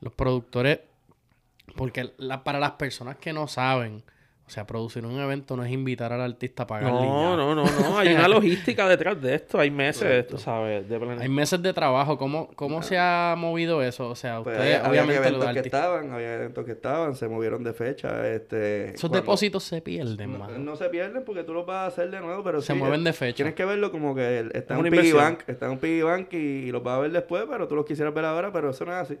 [0.00, 0.80] los productores,
[1.76, 4.02] porque la, para las personas que no saben,
[4.48, 6.90] o sea, producir un evento no es invitar al artista a pagarle.
[7.02, 7.98] No, no, no, no.
[7.98, 9.60] Hay una logística detrás de esto.
[9.60, 10.36] Hay meses, Correcto.
[10.36, 12.16] tú sabes, de Hay meses de trabajo.
[12.16, 14.08] ¿Cómo, cómo se ha movido eso?
[14.08, 15.80] O sea, Pues ustedes, había obviamente, los eventos que artistas.
[15.80, 18.26] estaban, había eventos que estaban, se movieron de fecha.
[18.28, 20.58] Este, Esos cuando- depósitos se pierden, No, mano.
[20.58, 23.02] no se pierden porque tú los vas a hacer de nuevo, pero Se sí, mueven
[23.02, 23.36] eh, de fecha.
[23.36, 25.78] Tienes que verlo como que el- está Es en un piggy bank, está en un
[25.78, 28.50] piggy bank y, y los vas a ver después, pero tú los quisieras ver ahora,
[28.52, 29.18] pero eso no es así.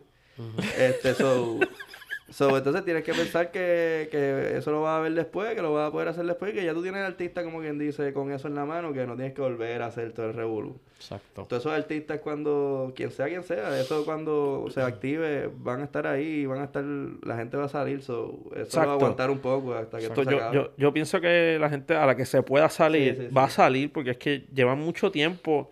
[0.78, 1.58] Este, so,
[2.30, 5.72] so, entonces tienes que pensar que, que eso lo vas a ver después, que lo
[5.72, 8.30] vas a poder hacer después, y que ya tú tienes artista, como quien dice, con
[8.32, 10.78] eso en la mano, que no tienes que volver a hacer todo el revolú.
[10.96, 11.44] Exacto.
[11.48, 16.06] Todos esos artistas cuando, quien sea quien sea, eso cuando se active, van a estar
[16.06, 18.90] ahí, van a estar, la gente va a salir, so, eso va Exacto.
[18.90, 20.54] a aguantar un poco hasta que esto se yo, acabe.
[20.54, 23.44] yo, yo pienso que la gente a la que se pueda salir Sí, sí, va
[23.44, 25.70] a salir porque es que llevan mucho tiempo.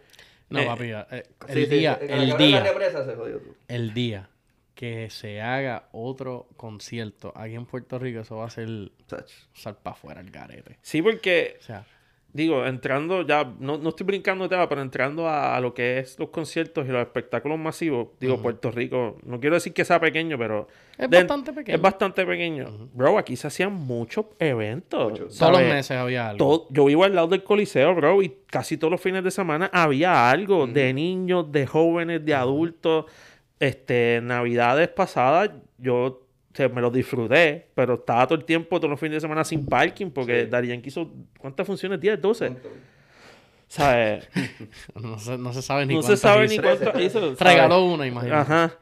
[0.48, 2.64] No, Eh, papi, eh, el día, sí, el día,
[3.68, 4.28] el día
[4.76, 8.68] que se haga otro concierto aquí en Puerto Rico, eso va a ser
[9.08, 9.28] Sach.
[9.54, 10.78] sal para afuera el garete.
[10.82, 11.84] Sí, porque, O sea,
[12.30, 15.98] digo, entrando ya, no, no estoy brincando de tema, pero entrando a, a lo que
[16.00, 19.98] es los conciertos y los espectáculos masivos, digo, Puerto Rico, no quiero decir que sea
[19.98, 20.68] pequeño, pero...
[20.98, 21.74] es de- bastante pequeño.
[21.76, 22.90] Es bastante pequeño.
[22.92, 25.10] Bro, aquí se hacían muchos eventos.
[25.12, 25.38] Muchos.
[25.38, 26.38] Todos los meses había algo.
[26.44, 29.70] Todo- yo vivo al lado del Coliseo, bro, y casi todos los fines de semana
[29.72, 33.06] había algo de niños, de jóvenes, de adultos.
[33.58, 38.90] Este, navidades pasadas, yo o sea, me lo disfruté, pero estaba todo el tiempo, todos
[38.90, 40.50] los fines de semana sin parking, porque Sí.
[40.50, 42.00] Darían quiso, ¿cuántas funciones?
[42.00, 42.56] ¿10, 12?
[43.68, 44.28] ¿Sabes?
[44.94, 46.54] No se, no se sabe ni no se cuántas sabe hizo.
[46.54, 47.20] ni cuánto hizo.
[47.36, 47.40] ¿sabes?
[47.40, 48.40] Regaló una, imagínate.
[48.40, 48.78] Ajá.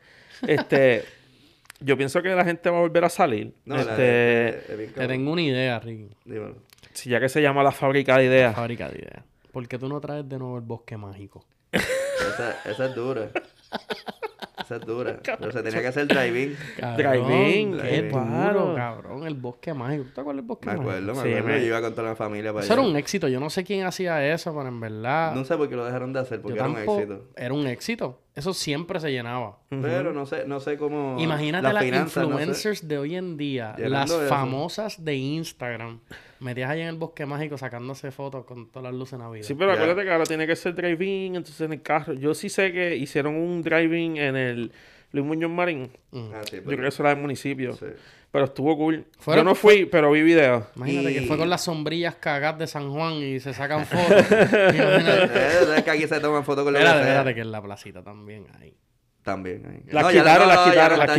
[0.47, 1.05] Este,
[1.81, 3.55] yo pienso que la gente va a volver a salir.
[3.65, 6.11] No, la este, Te tengo una idea, Ricky.
[6.25, 6.57] Dímelo.
[6.93, 8.55] si ya que se llama la fábrica de ideas.
[8.55, 9.25] Fábrica de ideas.
[9.51, 11.45] ¿Por qué tú no traes de nuevo el bosque mágico?
[11.73, 13.31] Esa, esa es dura.
[14.65, 15.21] Esa es dura.
[15.39, 16.57] Pero se tenía que hacer drive-in.
[16.97, 18.61] Drive-in, qué claro.
[18.67, 19.27] duro, cabrón.
[19.27, 20.05] El bosque mágico.
[20.05, 20.91] ¿Tú te acuerdas del bosque Me mágico?
[20.91, 21.49] acuerdo, me Sí, acuerdo.
[21.49, 22.83] me- Yo iba con toda la familia para Eso allá.
[22.83, 23.29] era un éxito.
[23.29, 25.35] Yo no sé quién hacía eso, pero en verdad...
[25.35, 27.25] No sé por qué lo dejaron de hacer, porque yo era un éxito.
[27.37, 28.21] Era un éxito.
[28.35, 29.59] Eso siempre se llenaba.
[29.69, 31.17] Pero no sé, no sé cómo.
[31.21, 32.43] Imagínate las finanzas, no sé.
[32.43, 34.29] influencers de hoy en día, Llenando las eso.
[34.35, 36.01] famosas de Instagram,
[36.41, 39.47] metías allá en el bosque mágico sacándose fotos con todas las luces navideñas.
[39.47, 42.13] Sí, pero acuérdate que ahora tiene que ser drive-in, entonces en el carro.
[42.15, 44.73] Yo sí sé que hicieron un drive-in en el
[45.13, 45.91] Luis Muñoz Marín.
[46.11, 46.19] Mm.
[46.35, 47.73] Ah, sí, Yo porque- creo que eso era del municipio.
[47.75, 47.87] sí.
[48.33, 49.07] Pero estuvo cool.
[49.21, 50.65] Fueron- Yo no fui, pero vi videos.
[50.75, 54.09] Imagínate que fue con las sombrillas cagadas de San Juan y se sacan fotos.
[54.11, 55.25] Imagínate.
[55.39, 58.03] Eh, es que aquí se toman fotos con que Espérate, espérate, que en la placita
[58.03, 58.75] también hay.
[59.25, 59.83] También.
[59.87, 61.17] quitaron, ya quitaron, no quitaron, están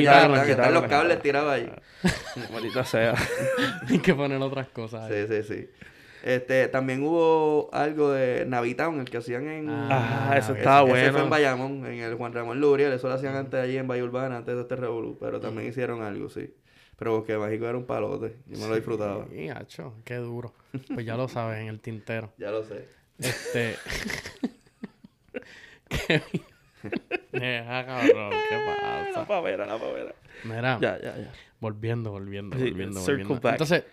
[0.47, 1.71] quitaron, los las cables tirados ahí.
[2.53, 3.15] Maldita sea.
[3.89, 5.25] Hay que poner otras cosas ahí.
[5.27, 5.69] Sí, sí, sí.
[6.23, 9.69] Este, también hubo algo de Navitown, el que hacían en...
[9.69, 11.23] Ah, Ah, eso estaba Ese fue bueno.
[11.25, 12.93] en Bayamón, en el Juan Ramón Luriel.
[12.93, 15.17] Eso lo hacían antes allí en Valle Urbana, antes de este revolú.
[15.19, 16.53] Pero también hicieron algo, sí.
[16.97, 18.37] Pero Bosque Mágico era un palote.
[18.47, 19.25] Yo me lo disfrutaba.
[19.31, 20.53] Sí, hacho, qué duro.
[20.93, 22.33] Pues ya lo sabes, en el tintero.
[22.37, 22.87] Ya lo sé.
[23.19, 23.75] Este.
[25.89, 26.21] ¿Qué?
[27.39, 29.27] Deja, cabrón, ¿qué La pasa?
[29.27, 30.15] pavera, la pavera.
[30.43, 31.31] Mira, Ya, ya, ya.
[31.59, 33.41] volviendo, volviendo, Sí, volviendo, circle volviendo.
[33.41, 33.53] back.
[33.53, 33.83] Entonces,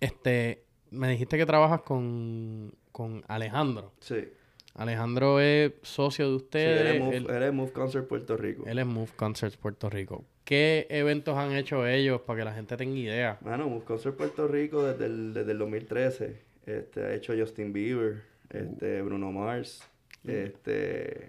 [0.00, 3.92] este, me dijiste que trabajas con, con Alejandro.
[4.00, 4.28] Sí.
[4.74, 6.80] Alejandro es socio de Sí, ustedes.
[6.80, 8.64] él es Move, él, él es Move Concert Puerto Rico.
[8.66, 10.24] él es Move Concerts Puerto Rico.
[10.44, 13.38] ¿Qué eventos han hecho ellos para que la gente tenga idea?
[13.42, 16.42] Mano, Move Concert Puerto Rico desde el, desde el 2013.
[16.66, 19.82] Este, ha hecho Justin Bieber, este, Bruno Mars,
[20.26, 21.28] este,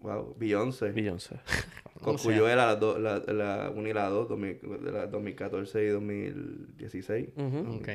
[0.00, 0.90] wow, Beyoncé.
[0.90, 1.36] Beyoncé.
[2.02, 5.06] Con O sea, Cuyuela, las dos, la, la 1 y la 2, 2000 de la
[5.06, 7.28] 2014 y 2016.
[7.36, 7.76] Ujú.
[7.76, 7.88] Ok.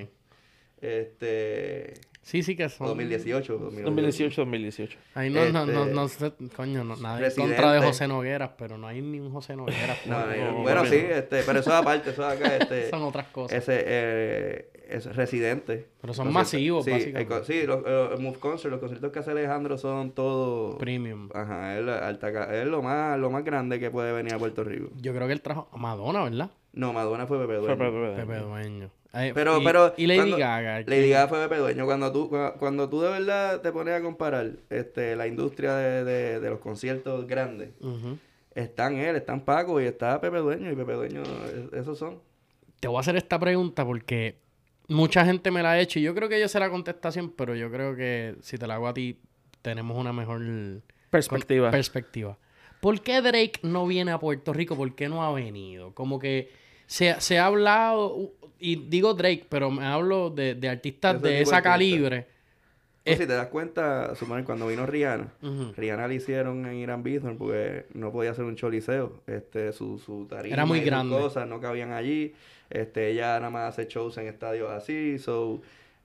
[0.81, 2.87] Este, Sí, sí que son.
[2.87, 3.85] 2018, 2018.
[3.89, 4.97] 2018, 2018.
[5.15, 8.51] Ahí no, no, no, Este, no sé, coño, no, nada en contra de José Nogueras,
[8.57, 10.05] pero no hay ni un José Nogueras.
[10.05, 12.57] No, pues, no, no, bueno, no, sí, este, pero eso es aparte, eso es acá,
[12.57, 13.57] este, Son otras cosas.
[13.57, 15.87] ese, eh, es residente.
[16.01, 17.35] Pero son Conciertos- masivos, sí, básicamente.
[17.35, 20.75] el sí, los, los Move Concert, los conciertos que hace Alejandro son todos...
[20.77, 21.29] Premium.
[21.33, 22.29] Ajá, es, alta
[22.61, 24.89] es lo más lo más grande que puede venir a Puerto Rico.
[25.01, 26.51] Yo creo que él trajo a Madonna, ¿verdad?
[26.73, 27.77] No, Madonna fue Pepe Dueño.
[27.77, 28.47] Pepe Pepe Dueño.
[28.47, 28.89] Dueño.
[29.13, 29.93] Eh, Pero, y, pero...
[29.97, 30.79] y Lady cuando- Gaga.
[30.87, 31.09] Lady.
[31.09, 31.85] Gaga fue Pepe Dueño.
[31.85, 36.05] Cuando tú, cua- cuando tú de verdad te pones a comparar este, la industria de,
[36.05, 37.71] de, de los conciertos grandes,
[38.55, 40.71] están él, están Paco y está Pepe Dueño.
[40.71, 42.19] Y Pepe Dueño, es- esos son.
[42.79, 44.37] Te voy a hacer esta pregunta porque
[44.87, 47.55] mucha gente me la ha hecho y yo creo que yo sé la contestación, pero
[47.55, 49.19] yo creo que si te la hago a ti,
[49.61, 50.41] tenemos una mejor
[51.09, 51.67] Perspectiva.
[51.67, 52.37] Con perspectiva.
[52.79, 54.75] ¿Por qué Drake no viene a Puerto Rico?
[54.75, 55.93] ¿Por qué no ha venido?
[55.93, 56.51] Como que
[56.87, 61.61] se, se ha hablado, y digo Drake, pero me hablo de, de artistas De esa
[61.61, 62.27] calibre.
[63.03, 65.33] Pues si te das cuenta, suponen cuando vino Rihanna.
[65.75, 69.21] Rihanna le hicieron en Irán Bithorn porque no podía hacer un choliseo.
[69.25, 71.17] Este, su, su tarima Era muy y sus grande.
[71.17, 72.33] cosas no cabían allí.
[72.71, 75.19] Este, ella nada más hace shows en estadios así.
[75.19, 75.61] So,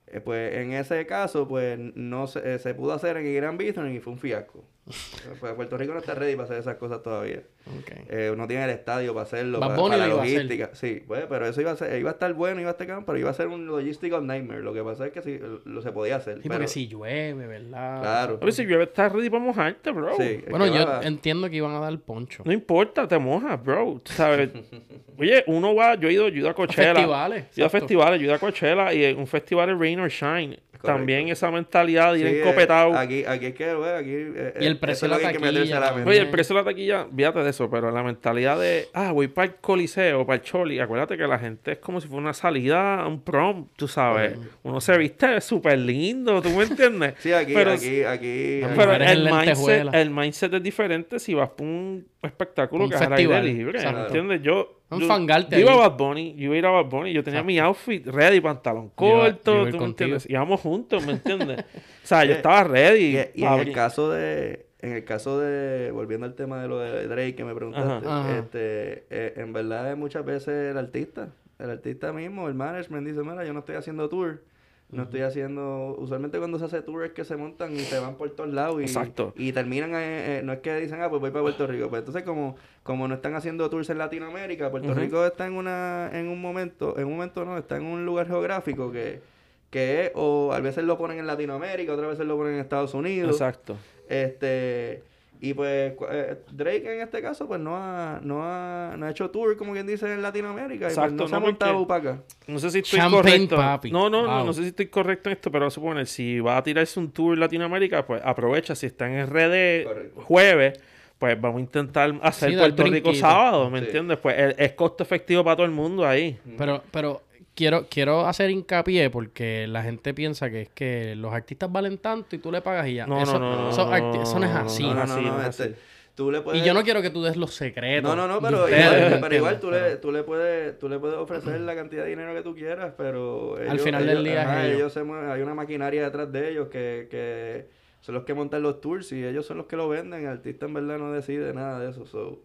[0.07, 3.93] eh, pues en ese caso, pues no se, eh, se pudo hacer en Irán Bithorn
[3.93, 4.63] y fue un fiasco.
[5.39, 7.41] pues Puerto Rico no está ready para hacer esas cosas todavía.
[7.79, 7.91] Ok.
[8.09, 10.69] Eh, no tiene el estadio para hacerlo, para, para lo la a logística.
[10.73, 13.05] Sí, pues, pero eso iba a, ser, iba a estar bueno, iba a estar cabrón,
[13.05, 14.61] pero iba a ser un logistical nightmare.
[14.61, 16.35] Lo que pasa es que sí, lo se podía hacer.
[16.37, 18.01] Sí, pero- porque si llueve, ¿verdad?
[18.01, 18.39] Claro.
[18.39, 20.15] Pero si llueve, estás ready para mojarte, bro.
[20.17, 22.43] Sí, Bueno, yo va- entiendo que iban a dar poncho.
[22.45, 24.01] No importa, te mojas, bro.
[24.05, 24.49] ¿Sabes?
[25.19, 26.93] Oye, uno va, yo he ido, yo he ido a Coachella.
[26.93, 29.69] festivales, Yo he ido a festivales, yo he ido a Coachella y en un festival
[29.71, 30.59] es Rain or Shine.
[30.81, 32.95] También esa mentalidad de ir Sí, eh, encopetado.
[32.97, 34.11] Aquí, aquí es que, güey, aquí.
[34.13, 35.93] eh, Y el precio de la que taquilla.
[36.05, 39.27] Oye, el precio de la taquilla, fíjate de eso, pero la mentalidad de, ah, voy
[39.27, 42.33] para el coliseo, para el choli, acuérdate que la gente es como si fuera una
[42.33, 44.37] salida, un prom, tú sabes.
[44.63, 47.15] Uno se viste súper lindo, ¿tú me entiendes?
[47.19, 48.61] Sí, aquí, pero, aquí, aquí.
[48.75, 53.01] Pero el mindset, el mindset es diferente si vas por un espectáculo Un que es
[53.01, 54.05] al aire libre, exacto.
[54.07, 54.41] ¿entiendes?
[54.41, 55.89] Yo, Un yo, fangarte yo iba a.
[55.89, 58.91] Bad Bunny, yo iba a ir a Bad Bunny, yo tenía mi outfit ready, pantalón
[58.97, 59.85] Yo iba- yo corto, iba ¿tú me contigo.
[59.85, 60.29] entiendes?
[60.29, 61.59] Íbamos juntos, ¿me entiendes?
[62.03, 63.17] o sea, yo Eh, estaba ready.
[63.35, 64.65] Y, en el caso de.
[64.79, 65.91] En el caso de.
[65.91, 68.07] Volviendo al tema de lo de Drake que me preguntaste.
[68.07, 68.19] Ajá.
[68.21, 68.37] Ajá.
[68.39, 71.29] Este, eh, en verdad, muchas veces el artista.
[71.59, 74.41] El artista mismo, el management dice: Mira, yo no estoy haciendo tour.
[74.89, 75.95] No estoy haciendo.
[75.99, 78.79] Usualmente cuando se hace tour es que se montan y se van por todos lados.
[78.79, 79.33] Y, Exacto.
[79.35, 79.93] Y terminan.
[79.95, 81.89] eh, eh, no es que dicen, ah, pues voy para Puerto Rico.
[81.89, 84.93] Pues entonces, como, como no están haciendo tours en Latinoamérica, Puerto.
[84.93, 86.97] Rico está en una en un momento.
[86.97, 89.21] En un momento no, está en un lugar geográfico que.
[89.69, 92.93] Que es, o a veces lo ponen en Latinoamérica, otras veces lo ponen en Estados
[92.93, 93.31] Unidos.
[93.31, 93.75] Exacto.
[94.07, 95.03] Este,
[95.39, 99.29] y pues eh, Drake en este caso pues no ha, no ha, no ha hecho
[99.29, 102.23] tour como quien dice en Latinoamérica y pues Exacto, no se ha montado para acá.
[102.47, 103.55] No sé si estoy Champagne correcto.
[103.55, 103.91] papi.
[103.91, 104.45] No, no, no, Wow.
[104.47, 107.33] no sé si estoy correcto en esto, pero suponer, si va a tirarse un tour
[107.35, 108.73] en Latinoamérica, pues aprovecha.
[108.75, 110.21] Si está en RD Correcto.
[110.23, 110.79] jueves,
[111.19, 113.85] pues vamos a intentar hacer Sí, Puerto Rico sábado, ¿me Sí.
[113.85, 114.17] entiendes?
[114.19, 116.39] Pues es, es costo efectivo para todo el mundo ahí.
[116.57, 117.21] Pero, pero
[117.57, 122.35] quiero, quiero hacer hincapié porque la gente piensa que es que los artistas valen tanto
[122.35, 123.07] y tú le pagas y ya.
[123.07, 124.83] No, eso, no, no, eso no, eso no es así.
[124.83, 125.75] No, no, no, este,
[126.15, 128.03] tú le puedes Y yo no quiero que tú des los secretos.
[128.15, 130.87] No, no, no, pero, ustedes, igual- ¿me pero igual tú le, tú le puedes tú
[130.87, 134.43] le puedes ofrecer la cantidad de dinero que tú quieras, pero ellos, final del día
[134.43, 134.75] ajá, ellos.
[134.77, 137.65] ellos se mueven- hay una maquinaria detrás de ellos que, que
[138.01, 140.67] son los que montan los tours y ellos son los que lo venden, el artista
[140.67, 142.05] en verdad no decide nada de eso.
[142.05, 142.39] so.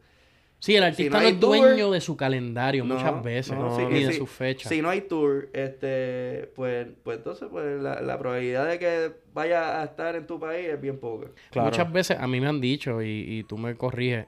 [0.65, 3.83] Sí, el artista no es tour- dueño de su calendario No, muchas veces, no, sí,
[3.91, 4.69] ni y de si- sus fechas.
[4.69, 9.81] Si no hay tour, este, pues, pues entonces pues la, la probabilidad de que vaya
[9.81, 11.27] a estar en tu país es bien poca.
[11.51, 11.69] Claro.
[11.69, 14.27] Muchas veces a mí me han dicho, y, y tú me corriges,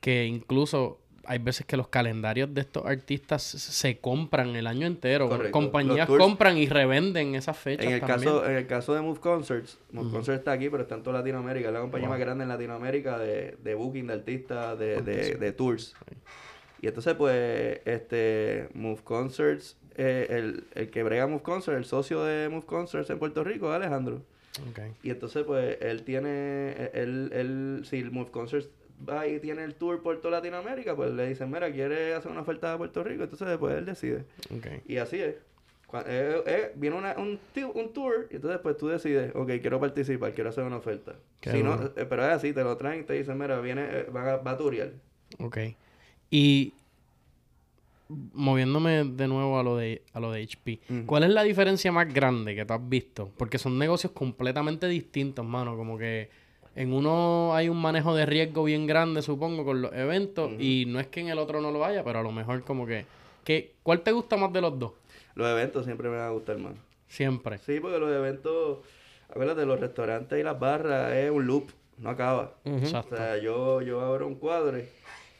[0.00, 5.28] que incluso hay veces que los calendarios de estos artistas se- compran el año entero.
[5.28, 5.52] Correcto.
[5.52, 8.18] Compañías tours- compran y revenden esas fechas En el, también.
[8.32, 11.18] caso, en el caso de Move Concerts, Move Concerts está aquí, pero está en toda
[11.18, 11.68] Latinoamérica.
[11.68, 15.52] Es la compañía más grande en Latinoamérica de, de booking de artistas, de, de, de
[15.52, 15.94] tours.
[16.80, 22.22] Y entonces, pues, este, Move Concerts, eh, el, el que brega Move Concerts, el socio
[22.24, 24.22] de Move Concerts en Puerto Rico, es Alejandro.
[25.02, 28.68] Y entonces, pues, él tiene, él, él, si el Move Concerts
[29.08, 32.40] va y tiene el tour por toda Latinoamérica, pues le dicen, mira, quiere hacer una
[32.42, 34.24] oferta a Puerto Rico, entonces, pues, él decide.
[34.56, 34.66] ok.
[34.86, 35.36] Y así es.
[36.06, 37.38] Eh, eh, viene una- un,
[37.92, 41.14] tour y entonces pues tú decides, ok, quiero participar, quiero hacer una oferta.
[41.40, 44.02] Qué Si no, eh, pero es así, te lo traen y te dicen, mira, viene,
[44.04, 44.90] va, a- va a turear.
[45.38, 45.58] Ok.
[46.30, 46.72] Y
[48.08, 50.80] moviéndome de nuevo a lo de, a lo de HP.
[51.06, 53.30] ¿cuál es la diferencia más grande que tú has visto?
[53.36, 55.76] Porque son negocios completamente distintos, mano.
[55.76, 56.28] Como que
[56.76, 60.52] en uno hay un manejo de riesgo bien grande, supongo, con los eventos.
[60.58, 62.86] Y no es que en el otro no lo haya, pero a lo mejor como
[62.86, 63.06] que...
[63.44, 64.92] que ¿Cuál te gusta más de los dos?
[65.34, 66.74] Los eventos siempre me van a gustar más.
[67.08, 67.58] Siempre.
[67.58, 68.78] Sí, porque los eventos,
[69.28, 72.54] acuérdate, los restaurantes y las barras es un loop, no acaba.
[72.64, 73.14] Exacto.
[73.14, 74.84] O sea, yo, yo abro un cuadro y,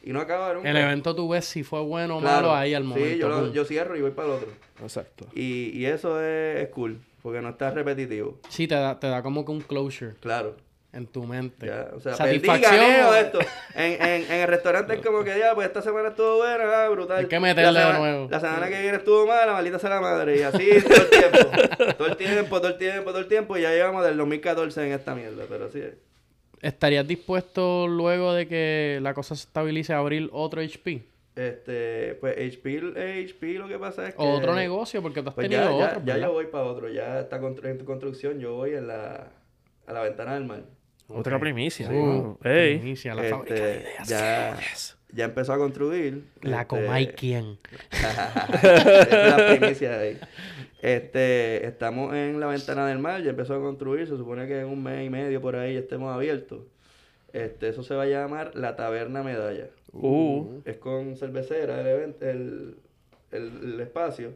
[0.05, 0.71] y no acaba nunca.
[0.71, 2.49] El evento tú ves si fue bueno o Claro.
[2.49, 3.09] malo ahí al momento.
[3.09, 4.49] Sí, yo, lo- yo cierro y voy para el otro.
[4.83, 5.27] Exacto.
[5.35, 8.39] Y, y eso es, es cool, porque no está repetitivo.
[8.49, 10.57] Sí, te da, te da como que un closure Claro.
[10.95, 11.67] En tu mente.
[11.67, 13.17] Ya, o sea, perdí, Satisfacción.
[13.17, 13.39] esto.
[13.75, 16.89] En, en, en el restaurante es como que ya, pues esta semana estuvo buena, ah,
[16.89, 17.19] brutal.
[17.19, 18.29] Hay que meterle La de semana- nuevo.
[18.31, 20.37] La semana que viene estuvo mala, maldita sea la madre.
[20.39, 21.95] Y así todo el tiempo.
[21.99, 23.57] todo el tiempo, todo el tiempo, todo el tiempo.
[23.59, 25.81] Y ya llevamos del 2014 en esta mierda, pero sí.
[25.81, 25.95] es.
[26.63, 31.03] ¿Estarías dispuesto luego de que la cosa se estabilice a abrir otro HP?
[31.37, 32.79] Este, pues HP,
[33.25, 34.23] HP lo que pasa es que...
[34.23, 36.29] Otro negocio, porque tú has Pues tenido ya, ya, otros, ya ¿verdad?
[36.29, 36.89] yo voy para otro.
[36.89, 38.39] Ya está constru- en construcción.
[38.39, 39.27] Yo voy en la,
[39.87, 40.63] a la ventana del mar.
[41.09, 41.91] Otra primicia.
[41.91, 44.09] Uh, primicia, la fábrica de Este, ideas.
[44.09, 44.59] ya,
[45.17, 46.25] ya empezó a construir.
[46.43, 47.59] La este, Comay quién.
[48.63, 50.19] La primicia ahí.
[50.83, 54.67] Este, estamos en la ventana del mar, ya empezó a construir, se supone que en
[54.67, 56.61] un mes y medio por ahí ya estemos abiertos.
[57.33, 59.69] Este, eso se va a llamar la Taberna Medalla.
[59.93, 60.61] Uh.
[60.65, 62.77] Es con cervecera el, event- el,
[63.33, 64.33] el, el espacio.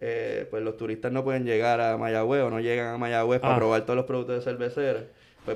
[0.00, 3.54] Eh, pues los turistas no pueden llegar a Mayagüez o no llegan a Mayagüez para
[3.54, 3.58] Ah.
[3.58, 5.04] probar todos los productos de cervecera.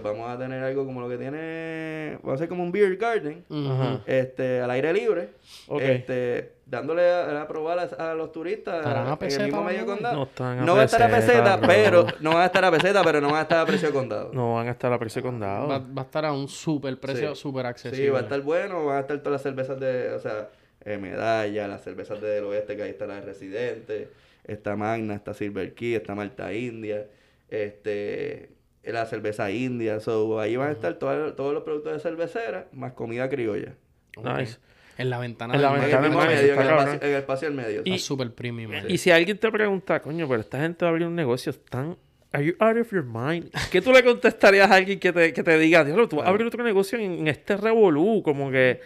[0.01, 2.97] Pues vamos a tener algo como lo que tiene, va a ser como un beer
[2.97, 4.01] garden, Ajá.
[4.07, 5.29] este, al aire libre,
[5.69, 5.81] Ok.
[5.83, 9.63] este, dándole a, a probar a, a los turistas ¿Estarán a en el peseta mismo
[9.65, 10.17] medio condado.
[10.17, 11.67] No están a No va a estar a peseta, bro.
[11.69, 13.95] pero no van a estar a peseta, pero no van a estar a precio de
[13.95, 14.31] condado.
[14.33, 15.69] No van a estar a precio de condado.
[15.69, 17.43] Va, va a estar a un super precio, Sí.
[17.43, 18.05] super accesible.
[18.05, 20.49] Sí, va a estar bueno, van a estar todas las cervezas de, o sea,
[20.85, 24.09] eh, Medalla, las cervezas del oeste, que ahí está la de Residente,
[24.45, 27.07] está Magna, está Silver Key, está Malta India,
[27.51, 28.49] este,
[28.85, 32.93] la cerveza india, so, ahí van a estar todos todos los productos de cervecera, más
[32.93, 33.75] comida criolla.
[34.17, 34.59] Nice.
[34.99, 35.89] En la ventana En la del mar.
[35.89, 37.83] En el ventana medio, en el, espacio, en el espacio del medio.
[37.85, 38.73] Está super premium.
[38.89, 41.97] Y si alguien te pregunta, coño, pero esta gente va a abrir un negocio, están.
[42.33, 43.51] Are you out of your mind?
[43.71, 46.31] ¿Qué tú le contestarías a alguien que te, que te diga, Dios, tú vas a
[46.31, 48.23] abrir otro negocio en, en este revolú?
[48.23, 48.81] Como que.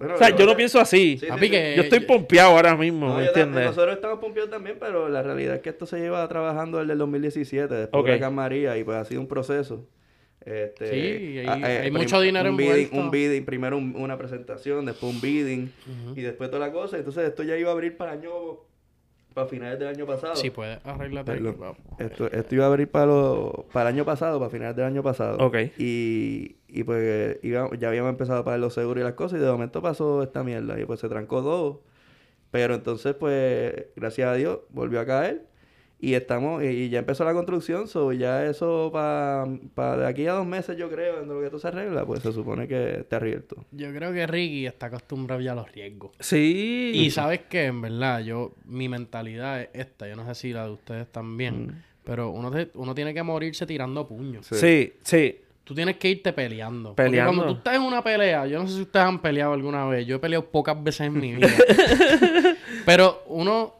[0.00, 1.18] Bueno, o sea, yo no pienso así.
[1.20, 3.66] Sí, sí, que- yo estoy pompeado ahora mismo, No, ¿me entiendes?
[3.66, 6.98] nosotros estamos pompeados también, pero la realidad es que esto se lleva trabajando desde el
[6.98, 9.86] 2017, después de Huracán María, y pues ha sido un proceso.
[10.44, 12.96] Este, Sí, hay- prim- mucho dinero un bidding, envuelto.
[12.96, 15.70] un bidding, primero un- una presentación, después un bidding,
[16.16, 16.96] y después toda la cosa.
[16.96, 18.30] Entonces esto ya iba a abrir para el año,
[19.34, 20.34] para finales del año pasado.
[20.36, 20.78] Si puedes.
[21.58, 21.76] Wow.
[21.98, 25.02] Esto, esto iba a abrir para, lo- para el año pasado, para finales del año
[25.02, 25.36] pasado.
[25.46, 25.56] Ok.
[25.78, 29.42] Y, y pues iba- ya habíamos empezado a pagar los seguros y las cosas y
[29.42, 31.82] de momento pasó esta mierda y pues se trancó todo.
[32.50, 35.46] Pero entonces pues gracias a Dios volvió a caer
[36.02, 40.46] y estamos y, ya empezó la construcción, so ya eso para de aquí a dos
[40.46, 43.64] meses yo creo en lo que esto se arregla, pues se supone que está abierto.
[43.70, 46.12] Yo creo que Ricky está acostumbrado ya a los riesgos.
[46.18, 46.92] Sí.
[46.94, 50.08] Y sabes que, en verdad, yo, mi mentalidad es esta.
[50.08, 51.82] Yo no sé si la de ustedes también.
[52.02, 54.46] Pero uno, te- uno tiene que morirse tirando puños.
[54.46, 55.38] Sí, sí.
[55.64, 56.90] Tú tienes que irte peleando.
[56.90, 57.32] Porque Peleando.
[57.34, 60.04] cuando tú estás en una pelea, yo no sé si ustedes han peleado alguna vez.
[60.06, 61.48] Yo he peleado pocas veces en mi vida.
[62.84, 63.74] Pero uno,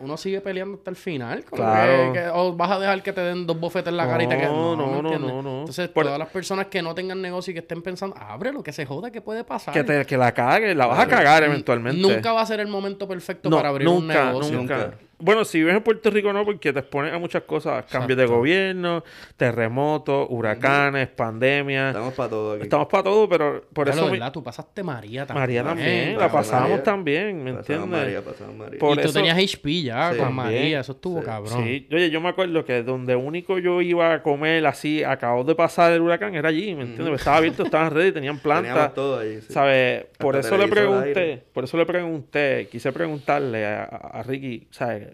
[0.00, 1.44] uno sigue peleando hasta el final.
[1.44, 2.12] como Claro.
[2.12, 4.28] que- que- o vas a dejar que te den dos bofetes en la cara y
[4.28, 4.50] te quedas.
[4.52, 5.60] No, No, no, ¿me no.
[5.60, 8.72] Entonces, Por- todas las personas que no tengan negocio y que estén pensando, ábrelo, que
[8.72, 9.72] se joda, que puede pasar.
[9.72, 12.00] Que, te, que la cagues, la vas a cagar eventualmente.
[12.00, 14.56] Nunca va a ser el momento perfecto No, para abrir nunca, un negocio.
[14.56, 14.76] Nunca.
[14.76, 14.98] Nunca.
[15.20, 17.84] Bueno, si vives en Puerto Rico no, porque te expones a muchas cosas.
[17.86, 19.04] Cambios de gobierno,
[19.36, 21.88] terremotos, huracanes, pandemias.
[21.88, 22.62] Estamos para todo aquí.
[22.62, 24.10] Estamos para todo, pero por Pero, eso...
[24.10, 24.32] ¿verdad?
[24.32, 25.40] Tú pasaste María también.
[25.42, 26.82] María también, la pasamos María.
[26.82, 28.00] también, ¿me Pasamos entiendes?
[28.00, 28.78] María, pasamos María.
[28.78, 30.18] Por y tú eso- tenías HP ya Sí.
[30.18, 30.54] con También.
[30.54, 30.80] María.
[30.80, 31.26] Eso estuvo Sí.
[31.26, 31.64] cabrón.
[31.64, 35.54] Sí, oye, yo me acuerdo que donde único yo iba a comer así, acabó de
[35.54, 37.14] pasar el huracán, era allí, ¿me entiendes?
[37.20, 38.68] Estaba abierto, estaban ready, tenían planta.
[38.70, 39.40] Teníamos todo ahí.
[39.40, 39.52] sí.
[39.52, 40.04] ¿Sabes?
[40.18, 45.08] Por Hasta eso le pregunté, por eso le pregunté, quise preguntarle a- a Ricky, ¿sabes?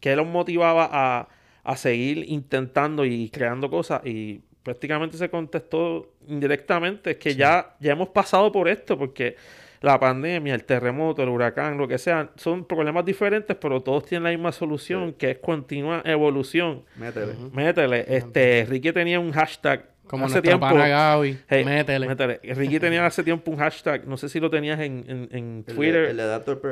[0.00, 1.28] ¿Qué los motivaba a,
[1.62, 4.04] a seguir intentando y creando cosas?
[4.04, 9.36] Y prácticamente se contestó indirectamente, es que ya, ya hemos pasado por esto, porque
[9.80, 14.24] la pandemia, el terremoto, el huracán, lo que sea, son problemas diferentes, pero todos tienen
[14.24, 16.84] la misma solución, que es continua evolución.
[16.96, 17.34] Métele.
[17.52, 20.66] Métele, este, Ricky tenía un hashtag Como hace nuestro tiempo.
[20.66, 21.38] pana Gaby.
[21.48, 22.08] Hey, métele.
[22.08, 22.40] métele.
[22.42, 25.74] Ricky tenía hace tiempo un hashtag, no sé si lo tenías en, en, en El,
[25.76, 26.04] Twitter.
[26.06, 26.22] el de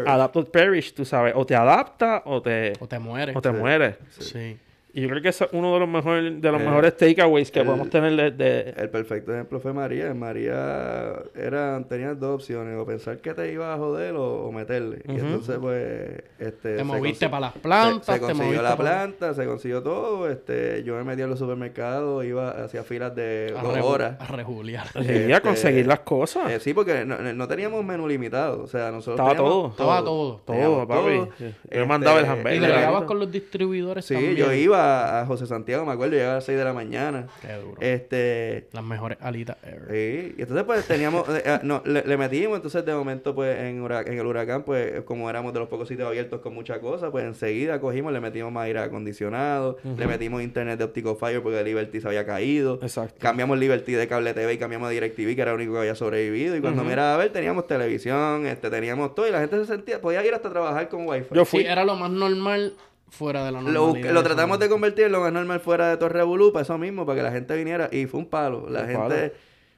[0.07, 1.33] Adapter perish, tú sabes.
[1.37, 3.37] O te adapta o te, O te mueres.
[3.37, 3.57] o te Sí.
[3.57, 3.95] mueres.
[4.19, 4.59] Sí.
[4.99, 7.61] Y yo creo que es uno de los, mejores de los Eh, mejores takeaways que
[7.61, 8.31] el- podemos tener de...
[8.33, 10.13] de- El perfecto ejemplo fue María.
[10.13, 15.03] María era, tenía dos opciones, o pensar que te iba a joder o, o meterle.
[15.07, 16.73] Y entonces, pues, este...
[16.73, 18.07] Te se moviste para las plantas.
[18.07, 20.29] Se, se te consiguió moviste la para- planta, se consiguió todo.
[20.29, 24.17] Este, yo me metí a los supermercados, iba hacia filas de A dos horas.
[24.21, 24.87] A regular.
[24.93, 25.03] Sí, a
[25.37, 26.51] este, conseguir las cosas.
[26.51, 28.63] Eh, sí, porque no, no teníamos menú limitado.
[28.65, 29.69] O sea, nosotros Estaba todo.
[29.69, 30.41] Estaba todo.
[30.45, 31.01] todo, papi.
[31.03, 31.29] todo.
[31.39, 32.61] Yo Este, mandaba el Y hamburger.
[32.61, 34.35] le Era- llegabas con los distribuidores Sí, también.
[34.37, 37.27] yo iba a José Santiago, me acuerdo, llegaba a las 6 de la mañana.
[37.41, 37.81] Qué duro.
[37.81, 38.69] Este...
[38.73, 39.89] Las mejores alitas ever.
[39.91, 43.59] Sí, y entonces pues teníamos, eh, eh, no, le, le metimos, entonces de momento pues
[43.59, 47.25] en, el huracán pues como éramos de los pocos sitios abiertos con muchas cosas, pues
[47.25, 52.01] enseguida cogimos, le metimos más aire acondicionado, le metimos internet de Optical Fire porque Liberty
[52.01, 53.17] se había caído, Exacto.
[53.19, 55.95] cambiamos Liberty de cable TV y cambiamos a DirecTV que era el único que había
[55.95, 59.67] sobrevivido y cuando miraba a ver teníamos televisión, este teníamos todo y la gente se
[59.67, 61.27] sentía, podía ir hasta trabajar con wifi.
[61.35, 61.61] Yo Sí, fui...
[61.67, 62.75] era lo más normal
[63.11, 64.13] fuera de la Lo, normalidad.
[64.13, 67.05] lo tratamos de convertir en lo más normal fuera de Torre Bulú, para eso mismo,
[67.07, 67.89] para que la gente viniera.
[67.93, 68.69] Y fue un palo.
[68.69, 69.33] La Un gente, palo.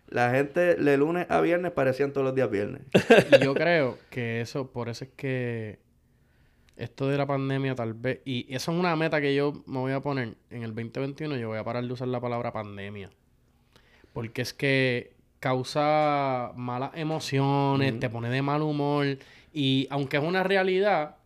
[0.08, 2.82] la gente de lunes a viernes parecían todos los días viernes.
[3.40, 5.78] Y yo creo que eso, por eso es que
[6.76, 9.92] esto de la pandemia tal vez, y eso es una meta que yo me voy
[9.92, 13.10] a poner en el 2021, yo voy a parar de usar la palabra pandemia.
[14.12, 19.18] Porque es que causa malas emociones, te pone de mal humor.
[19.52, 21.16] Y aunque es una realidad,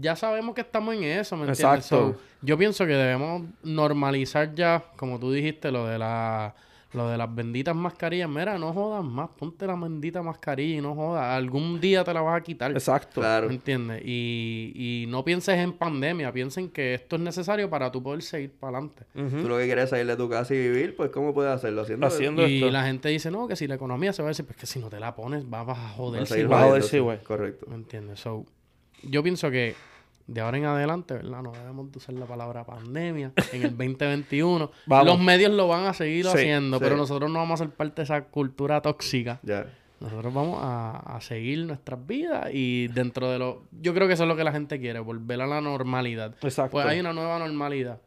[0.00, 1.60] ya sabemos que estamos en eso, ¿me entiendes?
[1.60, 2.12] Exacto.
[2.12, 6.54] So, yo pienso que debemos normalizar ya, como tú dijiste, lo de la
[6.92, 8.28] lo de las benditas mascarillas.
[8.28, 11.24] Mira, no jodas más, ponte la bendita mascarilla y no jodas.
[11.24, 12.72] Algún día te la vas a quitar.
[12.72, 13.20] Exacto.
[13.20, 13.48] Claro.
[13.48, 14.02] ¿Me entiendes?
[14.04, 18.52] Y, y no pienses en pandemia, piensen que esto es necesario para tú poder seguir
[18.52, 19.04] para adelante.
[19.14, 21.82] Tú lo que quieres es salir de tu casa y vivir, pues ¿cómo puedes hacerlo?
[21.82, 22.70] Haciendo, Haciendo Y esto.
[22.70, 24.80] la gente dice, no, que si la economía se va a decir, pues que si
[24.80, 26.22] no te la pones, vas a joder.
[26.22, 27.18] Vas a seguir vas a jodiendo, joder, sí, güey.
[27.22, 27.66] Correcto.
[27.68, 28.18] ¿Me entiendes?
[28.20, 28.46] So,
[29.02, 29.74] yo pienso que
[30.26, 31.42] de ahora en adelante, ¿verdad?
[31.42, 34.70] No debemos de usar la palabra pandemia en el 2021.
[34.86, 35.06] Vamos.
[35.06, 36.84] Los medios lo van a seguir Sí, haciendo, sí.
[36.84, 39.40] pero nosotros no vamos a ser parte de esa cultura tóxica.
[39.98, 43.64] Nosotros vamos a, a seguir nuestras vidas y dentro de lo...
[43.82, 46.34] Yo creo que eso es lo que la gente quiere, volver a la normalidad.
[46.40, 46.70] Exacto.
[46.72, 48.00] Pues hay una nueva normalidad.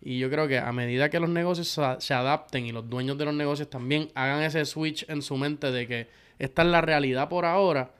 [0.00, 3.24] Y yo creo que a medida que los negocios se adapten y los dueños de
[3.24, 7.28] los negocios también hagan ese switch en su mente de que esta es la realidad
[7.28, 7.90] por ahora,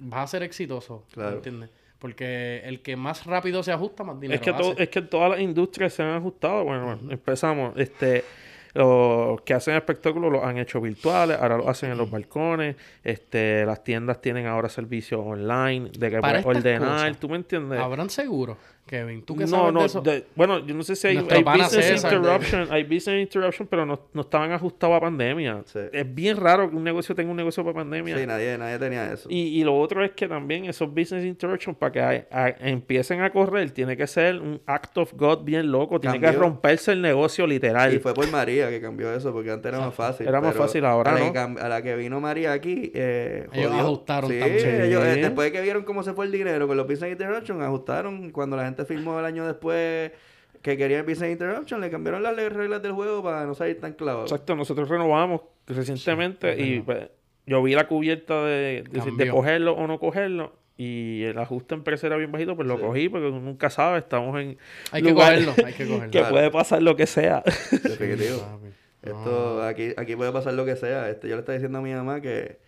[0.00, 1.04] pues va a ser exitoso.
[1.12, 1.36] Claro.
[1.36, 1.70] ¿Entiendes?
[1.98, 4.82] Porque el que más rápido se ajusta, más dinero Es que, todo, hace.
[4.84, 6.64] es que todas las industrias se han ajustado.
[6.64, 7.74] Bueno, bueno, empezamos.
[7.76, 8.24] Este,
[8.72, 12.76] los que hacen espectáculos los han hecho virtuales, ahora lo hacen en los balcones.
[13.04, 16.88] Este, las tiendas tienen ahora servicios online de que Para puedes ordenar.
[16.88, 17.78] cosas, ¿Tú me entiendes?
[17.80, 18.56] ¿Habrán seguro,
[18.90, 19.22] Kevin?
[19.22, 20.00] ¿Tú qué no, sabes no, de eso?
[20.00, 23.86] de- bueno, yo no sé si hay, business César de- interruption, hay business interruption, pero
[23.86, 25.62] no, no estaban ajustados a pandemia.
[25.66, 25.78] Sí.
[25.92, 28.18] Es bien raro que un negocio tenga un negocio para pandemia.
[28.18, 29.28] Sí, nadie, nadie tenía eso.
[29.30, 33.20] Y, y lo otro es que también esos business interruptions para que a- a- empiecen
[33.20, 37.00] a correr tiene que ser un act of God bien loco, tiene que romperse el
[37.00, 37.94] negocio literal.
[37.94, 40.26] Y fue por María que cambió eso, porque antes era más fácil.
[40.26, 41.60] Era más fácil ahora, a la, ¿no?
[41.60, 44.80] a la que vino María aquí, eh, Ellos ajustaron sí, también.
[44.82, 45.20] ellos, eh, Sí.
[45.20, 48.30] después de que vieron cómo se fue el dinero con los Business Interruption, ajustaron.
[48.30, 50.12] Cuando la gente firmó el año después
[50.62, 53.94] que quería el Business Interruption, le cambiaron las reglas del juego para no salir tan
[53.94, 54.30] clavados.
[54.30, 57.08] Exacto, nosotros renovamos recientemente y pues,
[57.46, 58.84] yo vi la cubierta de,
[59.16, 62.76] de, cogerlo o no cogerlo y el ajuste en precio era bien bajito, pues lo
[62.76, 62.82] Sí.
[62.82, 64.58] cogí porque nunca sabe, estamos en
[64.92, 66.04] Hay que cogerlo, hay que cogerlo.
[66.10, 66.30] que Claro.
[66.34, 67.42] puede pasar lo que sea.
[67.70, 68.60] Definitivo.
[69.02, 71.08] Esto, aquí, aquí puede pasar lo que sea.
[71.08, 72.58] Este, yo le estaba diciendo a mi mamá que,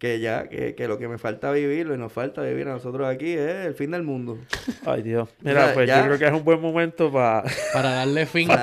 [0.00, 2.72] que ya, que, que lo que me falta vivir, lo que nos falta vivir a
[2.72, 4.38] nosotros aquí es el fin del mundo.
[4.86, 5.28] Ay, Dios.
[5.42, 7.44] Mira, pues ya- yo creo que es un buen momento para...
[7.74, 8.48] Para darle fin.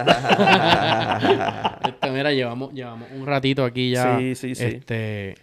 [1.88, 4.18] Este, mira, llevamos, llevamos un ratito aquí ya.
[4.18, 4.66] Sí, sí, sí.
[4.66, 5.36] Este,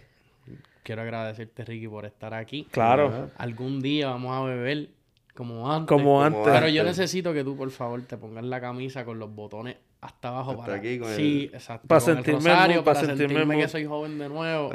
[0.83, 2.67] quiero agradecerte, Ricky, por estar aquí.
[2.71, 3.31] Claro.
[3.37, 4.89] Algún día vamos a beber
[5.35, 5.87] como antes.
[5.89, 6.41] Como antes.
[6.45, 10.27] Pero yo necesito que tú, por favor, te pongas la camisa con los botones hasta
[10.29, 10.51] abajo.
[10.51, 11.87] Hasta para, aquí con el- Sí, exacto.
[11.87, 14.69] Para con el sentirme rosario, mu- para para sentirme que soy joven de nuevo.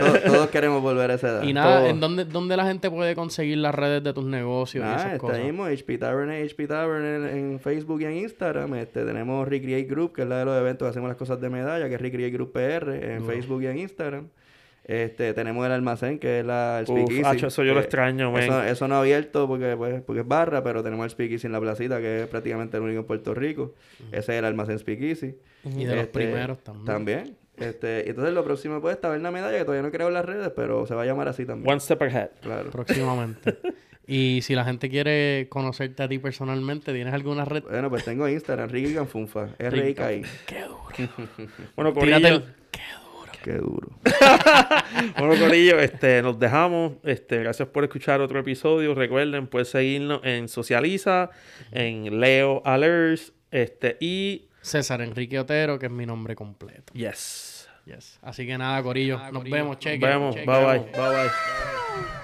[0.00, 1.42] todos, todos queremos volver a esa edad.
[1.42, 1.88] y nada.
[1.88, 5.12] ¿en dónde, dónde la gente puede conseguir las redes de tus negocios y Nada, esas
[5.12, 5.40] está cosas?
[5.40, 8.74] mismo, HP Tavern HP Tavern en, en Facebook y en Instagram.
[8.74, 11.88] Este, tenemos Recreate Group, que es la de los eventos, hacemos las cosas de medalla,
[11.88, 14.28] que es Recreate Group PR en Facebook y en Instagram.
[14.86, 17.22] Este, tenemos el almacén, que es la, el Uf, Speakeasy.
[17.24, 18.38] acho, eso yo lo que extraño.
[18.38, 21.52] Eso, eso no ha abierto porque, pues, porque es barra, pero tenemos el Speakeasy en
[21.52, 23.74] la placita, que es prácticamente el único en Puerto Rico.
[24.12, 25.36] Ese es el almacén Speakeasy.
[25.64, 26.84] Y de los Este, primeros también.
[26.84, 27.36] También.
[27.56, 30.24] Este, y entonces lo próximo pues está la medalla, que todavía no creo en las
[30.24, 31.70] redes, pero se va a llamar así también.
[31.70, 32.30] One step ahead.
[32.42, 32.70] Claro.
[32.70, 33.56] próximamente.
[34.06, 37.62] y si la gente quiere conocerte a ti personalmente, ¿tienes alguna red?
[37.62, 40.22] Bueno, pues tengo Instagram, Ricky Canfunfa, R-I-K-I.
[40.46, 40.80] Qué duro.
[41.76, 42.44] Bueno, Tírate Corillo, el...
[43.44, 43.90] Qué duro.
[45.18, 46.94] bueno, Corillo, este, nos dejamos.
[47.02, 48.94] Este, gracias por escuchar otro episodio.
[48.94, 51.28] Recuerden, pueden seguirnos en Socializa,
[51.70, 56.94] en Leo Alerts, este, y César Enrique Otero, que es mi nombre completo.
[56.94, 57.68] yes.
[57.84, 58.18] Yes.
[58.22, 59.20] Así que nada, Corillo.
[59.30, 59.98] Nos vemos, cheque.
[59.98, 60.34] Nos vemos.
[60.36, 60.46] cheque.
[60.46, 60.78] Bye bye.
[60.78, 62.23] Bye bye.